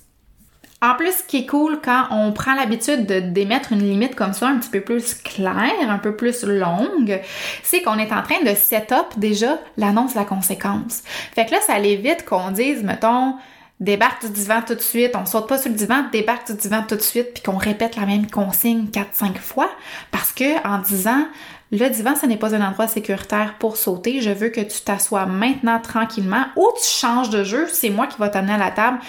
En 0.82 0.96
plus, 0.96 1.14
ce 1.14 1.24
qui 1.24 1.38
est 1.38 1.46
cool 1.46 1.80
quand 1.82 2.08
on 2.12 2.34
prend 2.34 2.56
l'habitude 2.56 3.06
de 3.06 3.22
d'émettre 3.22 3.72
une 3.72 3.88
limite 3.88 4.16
comme 4.16 4.34
ça, 4.34 4.50
un 4.50 4.58
petit 4.58 4.70
peu 4.70 4.82
plus 4.82 5.14
claire, 5.14 5.90
un 5.90 5.98
peu 5.98 6.14
plus 6.14 6.44
longue, 6.44 7.22
c'est 7.64 7.82
qu'on 7.82 7.98
est 7.98 8.12
en 8.12 8.22
train 8.22 8.44
de 8.44 8.54
set 8.54 8.92
up 8.92 9.06
déjà 9.16 9.60
l'annonce, 9.78 10.14
la 10.14 10.26
conséquence. 10.26 11.04
Fait 11.34 11.46
que 11.46 11.52
là, 11.52 11.60
ça 11.66 11.76
allait 11.76 11.96
vite 11.96 12.26
qu'on 12.26 12.52
dise, 12.52 12.84
mettons, 12.84 13.36
débarque 13.84 14.26
du 14.26 14.32
divan 14.32 14.62
tout 14.66 14.76
de 14.76 14.82
suite, 14.82 15.12
on 15.16 15.26
saute 15.26 15.48
pas 15.48 15.58
sur 15.58 15.70
le 15.70 15.76
divan, 15.76 16.06
débarque 16.12 16.48
du 16.48 16.58
divan 16.58 16.84
tout 16.88 16.96
de 16.96 17.02
suite, 17.02 17.34
puis 17.34 17.44
qu'on 17.44 17.58
répète 17.58 17.96
la 17.96 18.06
même 18.06 18.30
consigne 18.30 18.86
4-5 18.86 19.36
fois, 19.38 19.70
parce 20.12 20.32
que 20.32 20.66
en 20.66 20.80
disant 20.80 21.26
le 21.72 21.90
divan, 21.90 22.16
ce 22.16 22.26
n'est 22.26 22.38
pas 22.38 22.56
un 22.56 22.62
endroit 22.66 22.88
sécuritaire 22.88 23.56
pour 23.58 23.78
sauter. 23.78 24.22
Je 24.22 24.30
veux 24.30 24.50
que 24.50 24.62
tu 24.62 24.82
t'assoies 24.82 25.26
maintenant 25.26 25.80
tranquillement 25.80 26.46
ou 26.56 26.70
tu 26.78 26.88
changes 26.88 27.32
de 27.32 27.44
jeu. 27.44 27.68
C'est 27.68 27.90
moi 27.90 28.06
qui 28.06 28.20
va 28.20 28.30
t'amener 28.30 28.54
à 28.54 28.58
la 28.58 28.70
table 28.70 29.00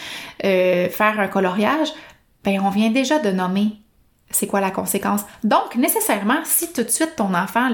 euh, 0.44 0.88
faire 0.88 1.20
un 1.20 1.28
coloriage. 1.28 1.88
Ben, 2.42 2.58
on 2.64 2.70
vient 2.70 2.90
déjà 2.90 3.18
de 3.18 3.30
nommer 3.30 3.72
c'est 4.30 4.46
quoi 4.46 4.60
la 4.60 4.70
conséquence. 4.70 5.20
Donc, 5.44 5.76
nécessairement, 5.76 6.40
si 6.44 6.72
tout 6.72 6.82
de 6.82 6.88
suite 6.88 7.14
ton 7.16 7.34
enfant 7.34 7.70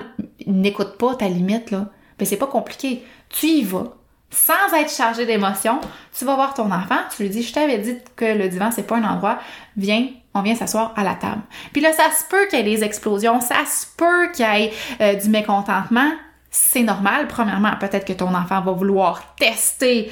n'écoute 0.46 0.98
pas 0.98 1.14
ta 1.14 1.28
limite, 1.28 1.70
là, 1.70 1.86
ben 2.18 2.26
c'est 2.26 2.36
pas 2.36 2.48
compliqué. 2.48 3.04
Tu 3.30 3.46
y 3.46 3.62
vas, 3.62 3.96
sans 4.30 4.74
être 4.76 4.90
chargé 4.90 5.26
d'émotions, 5.26 5.80
tu 6.16 6.24
vas 6.24 6.34
voir 6.34 6.54
ton 6.54 6.70
enfant, 6.70 7.00
tu 7.14 7.22
lui 7.22 7.30
dis 7.30 7.42
je 7.42 7.52
t'avais 7.52 7.78
dit 7.78 7.98
que 8.16 8.24
le 8.24 8.48
divan 8.48 8.70
c'est 8.70 8.86
pas 8.86 8.96
un 8.96 9.04
endroit, 9.04 9.38
viens, 9.76 10.06
on 10.34 10.42
vient 10.42 10.54
s'asseoir 10.54 10.94
à 10.96 11.04
la 11.04 11.14
table. 11.14 11.42
Puis 11.72 11.82
là 11.82 11.92
ça 11.92 12.10
se 12.10 12.24
peut 12.28 12.46
qu'il 12.48 12.58
y 12.58 12.62
ait 12.62 12.76
des 12.76 12.84
explosions, 12.84 13.40
ça 13.40 13.64
se 13.66 13.86
peut 13.96 14.30
qu'il 14.32 14.46
y 14.46 14.64
ait 14.64 14.72
euh, 15.00 15.14
du 15.14 15.28
mécontentement, 15.28 16.10
c'est 16.50 16.82
normal. 16.82 17.28
Premièrement, 17.28 17.72
peut-être 17.78 18.04
que 18.04 18.12
ton 18.12 18.34
enfant 18.34 18.60
va 18.60 18.72
vouloir 18.72 19.34
tester 19.36 20.10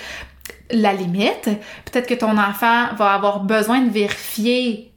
la 0.71 0.93
limite, 0.93 1.51
peut-être 1.85 2.07
que 2.07 2.15
ton 2.15 2.39
enfant 2.39 2.95
va 2.97 3.13
avoir 3.15 3.41
besoin 3.41 3.81
de 3.81 3.91
vérifier 3.91 4.93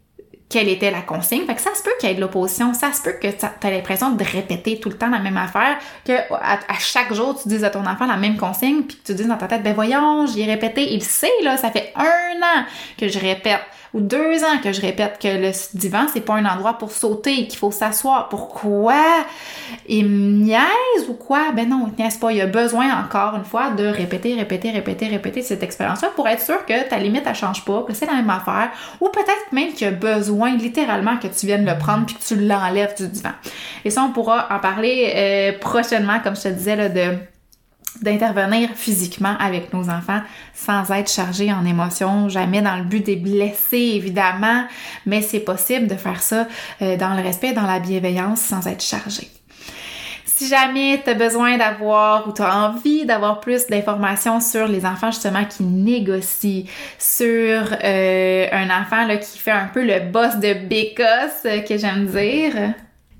quelle 0.51 0.67
était 0.67 0.91
la 0.91 1.01
consigne. 1.01 1.45
Fait 1.45 1.55
que 1.55 1.61
ça 1.61 1.73
se 1.73 1.81
peut 1.81 1.91
qu'il 1.99 2.09
y 2.09 2.11
ait 2.11 2.15
de 2.15 2.21
l'opposition, 2.21 2.73
ça 2.73 2.91
se 2.91 3.01
peut 3.01 3.13
que 3.13 3.27
tu 3.27 3.45
l'impression 3.63 4.11
de 4.11 4.23
répéter 4.23 4.79
tout 4.79 4.89
le 4.89 4.97
temps 4.97 5.09
la 5.09 5.19
même 5.19 5.37
affaire, 5.37 5.77
que 6.05 6.13
à, 6.33 6.59
chaque 6.79 7.13
jour 7.13 7.39
tu 7.41 7.47
dises 7.47 7.63
à 7.63 7.69
ton 7.69 7.85
enfant 7.85 8.05
la 8.05 8.17
même 8.17 8.37
consigne, 8.37 8.83
puis 8.83 8.97
que 8.97 9.03
tu 9.07 9.13
dises 9.13 9.27
dans 9.27 9.37
ta 9.37 9.47
tête, 9.47 9.63
ben 9.63 9.73
voyons, 9.73 10.27
j'y 10.27 10.41
ai 10.41 10.45
répété, 10.45 10.93
il 10.93 11.03
sait 11.03 11.31
là, 11.41 11.55
ça 11.55 11.71
fait 11.71 11.93
un 11.95 12.41
an 12.41 12.65
que 12.97 13.07
je 13.07 13.17
répète 13.17 13.61
ou 13.93 13.99
deux 14.01 14.43
ans 14.43 14.57
que 14.63 14.71
je 14.71 14.81
répète 14.81 15.19
que 15.21 15.27
le 15.27 15.51
divan, 15.77 16.05
c'est 16.11 16.21
pas 16.21 16.35
un 16.35 16.45
endroit 16.45 16.77
pour 16.77 16.91
sauter, 16.91 17.47
qu'il 17.47 17.57
faut 17.57 17.71
s'asseoir. 17.71 18.29
Pourquoi? 18.29 19.25
Il 19.87 20.39
niaise 20.43 21.09
ou 21.09 21.13
quoi? 21.13 21.51
Ben 21.53 21.67
non, 21.67 21.87
il 21.87 22.01
niaise 22.01 22.17
pas. 22.17 22.31
Il 22.31 22.39
a 22.41 22.47
besoin, 22.47 22.87
encore 23.03 23.35
une 23.35 23.43
fois, 23.43 23.71
de 23.71 23.85
répéter, 23.85 24.33
répéter, 24.35 24.71
répéter, 24.71 25.07
répéter 25.07 25.41
cette 25.41 25.63
expérience-là 25.63 26.09
pour 26.15 26.27
être 26.27 26.41
sûr 26.41 26.65
que 26.65 26.87
ta 26.87 26.97
limite, 26.97 27.23
elle 27.25 27.35
change 27.35 27.65
pas, 27.65 27.83
que 27.83 27.93
c'est 27.93 28.05
la 28.05 28.13
même 28.13 28.29
affaire. 28.29 28.69
Ou 29.01 29.09
peut-être 29.09 29.51
même 29.51 29.73
qu'il 29.73 29.87
y 29.87 29.89
a 29.89 29.93
besoin, 29.93 30.55
littéralement, 30.55 31.17
que 31.17 31.27
tu 31.27 31.45
viennes 31.45 31.65
le 31.65 31.77
prendre 31.77 32.05
puis 32.05 32.15
que 32.15 32.23
tu 32.23 32.35
l'enlèves 32.35 32.95
du 32.95 33.07
divan. 33.07 33.31
Et 33.83 33.89
ça, 33.89 34.03
on 34.03 34.11
pourra 34.11 34.47
en 34.51 34.59
parler 34.59 35.11
euh, 35.15 35.59
prochainement, 35.59 36.19
comme 36.23 36.35
je 36.35 36.43
te 36.43 36.47
disais, 36.49 36.75
là, 36.75 36.89
de 36.89 37.17
d'intervenir 38.01 38.69
physiquement 38.75 39.35
avec 39.39 39.73
nos 39.73 39.89
enfants 39.89 40.21
sans 40.53 40.89
être 40.91 41.11
chargé 41.11 41.51
en 41.51 41.65
émotions, 41.65 42.29
jamais 42.29 42.61
dans 42.61 42.77
le 42.77 42.83
but 42.83 43.05
de 43.05 43.15
blesser 43.15 43.93
évidemment, 43.95 44.65
mais 45.05 45.21
c'est 45.21 45.39
possible 45.39 45.87
de 45.87 45.95
faire 45.95 46.21
ça 46.21 46.47
euh, 46.81 46.97
dans 46.97 47.13
le 47.15 47.21
respect, 47.21 47.53
dans 47.53 47.67
la 47.67 47.79
bienveillance 47.79 48.41
sans 48.41 48.67
être 48.67 48.83
chargé. 48.83 49.29
Si 50.41 50.47
jamais 50.47 50.99
tu 51.05 51.13
besoin 51.13 51.57
d'avoir 51.57 52.27
ou 52.27 52.33
tu 52.33 52.41
as 52.41 52.57
envie 52.65 53.05
d'avoir 53.05 53.41
plus 53.41 53.67
d'informations 53.67 54.41
sur 54.41 54.67
les 54.67 54.87
enfants 54.87 55.11
justement 55.11 55.45
qui 55.45 55.61
négocient, 55.61 56.63
sur 56.97 57.61
euh, 57.83 58.47
un 58.51 58.81
enfant 58.81 59.05
là, 59.05 59.17
qui 59.17 59.37
fait 59.37 59.51
un 59.51 59.67
peu 59.67 59.85
le 59.85 59.99
boss 60.11 60.37
de 60.37 60.53
bécosse 60.67 61.45
euh, 61.45 61.59
que 61.59 61.77
j'aime 61.77 62.07
dire, 62.07 62.73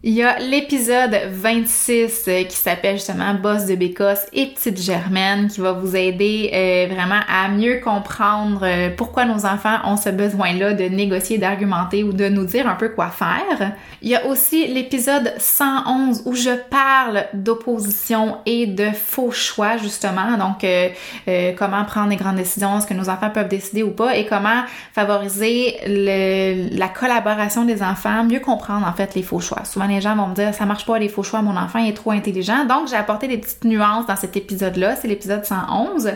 il 0.04 0.14
y 0.14 0.24
a 0.24 0.40
l'épisode 0.40 1.16
26 1.30 2.24
euh, 2.28 2.44
qui 2.46 2.56
s'appelle 2.56 2.96
justement 2.96 3.36
Boss 3.36 3.68
de 3.68 3.76
Bécosse 3.76 4.26
et 4.34 4.48
Petite 4.48 4.82
Germaine 4.82 5.48
qui 5.48 5.62
va 5.62 5.74
vous 5.74 5.96
aider 5.96 6.50
euh, 6.52 6.92
vraiment 6.92 7.20
à 7.30 7.50
mieux 7.50 7.80
comprendre 7.82 8.62
euh, 8.64 8.90
pourquoi 8.98 9.26
nos 9.26 9.46
enfants 9.46 9.78
ont 9.86 9.98
ce 9.98 10.10
besoin-là 10.10 10.74
de 10.74 10.86
négocier, 10.86 11.38
d'argumenter 11.38 12.04
ou 12.04 12.14
de 12.14 12.30
nous 12.30 12.46
dire 12.46 12.68
un 12.68 12.74
peu 12.74 12.90
quoi 12.90 13.10
faire. 13.10 13.74
Il 14.02 14.10
y 14.10 14.16
a 14.16 14.26
aussi 14.26 14.66
l'épisode 14.74 15.36
111 15.38 16.24
où 16.26 16.34
je 16.34 16.50
parle 16.72 17.26
d'opposition 17.36 18.38
et 18.48 18.66
de 18.66 18.90
faux 18.90 19.30
choix 19.30 19.78
justement, 19.78 20.36
donc 20.36 20.66
comment 21.58 21.86
prendre 21.86 22.10
les 22.10 22.16
grandes 22.16 22.38
décisions, 22.38 22.82
ce 22.82 22.88
que 22.88 22.96
nos 22.96 23.10
enfants 23.10 23.30
peuvent 23.30 23.48
décider 23.48 23.84
ou 23.84 23.92
pas 23.92 24.16
et 24.16 24.26
comment 24.26 24.64
favoriser 24.94 25.78
la 25.86 26.88
collaboration 26.88 27.66
des 27.66 27.84
enfants, 27.84 28.24
mieux 28.24 28.40
comprendre 28.40 28.88
en 28.88 28.94
fait 28.94 29.14
les 29.14 29.22
faux 29.22 29.40
choix. 29.40 29.64
Les 29.92 30.02
gens 30.02 30.16
vont 30.16 30.28
me 30.28 30.36
dire 30.36 30.54
ça 30.54 30.66
marche 30.66 30.86
pas 30.86 30.98
les 31.00 31.10
faux 31.10 31.24
choix, 31.24 31.42
mon 31.42 31.58
enfant 31.58 31.80
est 31.80 31.94
trop 31.94 32.12
intelligent. 32.12 32.66
Donc 32.66 32.88
j'ai 32.88 32.96
apporté 32.96 33.28
des 33.28 33.38
petites 33.38 33.64
nuances 33.64 34.08
dans 34.08 34.16
cet 34.16 34.36
épisode-là, 34.36 34.96
c'est 34.96 35.08
l'épisode 35.08 35.46
111. 35.46 36.12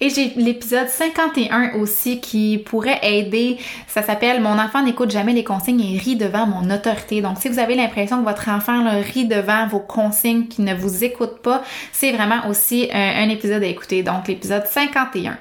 Et 0.00 0.10
j'ai 0.10 0.32
l'épisode 0.36 0.88
51 0.88 1.74
aussi 1.74 2.20
qui 2.20 2.58
pourrait 2.58 3.00
aider. 3.02 3.58
Ça 3.86 4.02
s'appelle 4.02 4.40
Mon 4.40 4.58
enfant 4.58 4.82
n'écoute 4.82 5.10
jamais 5.10 5.32
les 5.32 5.44
consignes 5.44 5.80
et 5.80 5.98
rit 5.98 6.16
devant 6.16 6.46
mon 6.46 6.70
autorité. 6.70 7.20
Donc, 7.20 7.38
si 7.38 7.48
vous 7.48 7.58
avez 7.58 7.74
l'impression 7.74 8.20
que 8.20 8.24
votre 8.24 8.48
enfant 8.48 8.84
rit 9.02 9.26
devant 9.26 9.66
vos 9.66 9.80
consignes, 9.80 10.46
qui 10.46 10.62
ne 10.62 10.74
vous 10.74 11.04
écoute 11.04 11.42
pas, 11.42 11.62
c'est 11.92 12.12
vraiment 12.12 12.48
aussi 12.48 12.88
un, 12.92 13.24
un 13.24 13.28
épisode 13.28 13.62
à 13.62 13.66
écouter. 13.66 14.02
Donc, 14.02 14.28
l'épisode 14.28 14.64
51. 14.66 15.36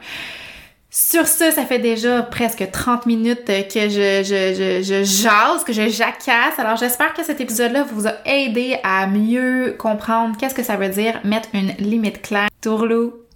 Sur 1.00 1.28
ce, 1.28 1.52
ça 1.52 1.64
fait 1.64 1.78
déjà 1.78 2.24
presque 2.24 2.72
30 2.72 3.06
minutes 3.06 3.46
que 3.46 3.82
je, 3.88 4.24
je, 4.24 4.56
je, 4.56 4.82
je 4.82 5.04
jase, 5.04 5.64
que 5.64 5.72
je 5.72 5.90
jacasse. 5.90 6.58
Alors 6.58 6.76
j'espère 6.76 7.14
que 7.14 7.24
cet 7.24 7.40
épisode-là 7.40 7.84
vous 7.84 8.08
a 8.08 8.14
aidé 8.26 8.80
à 8.84 9.06
mieux 9.06 9.76
comprendre 9.78 10.36
qu'est-ce 10.40 10.56
que 10.56 10.64
ça 10.64 10.76
veut 10.76 10.90
dire 10.90 11.22
mettre 11.24 11.50
une 11.54 11.70
limite 11.78 12.24
claire. 12.24 12.50
Tourlou! 12.62 13.27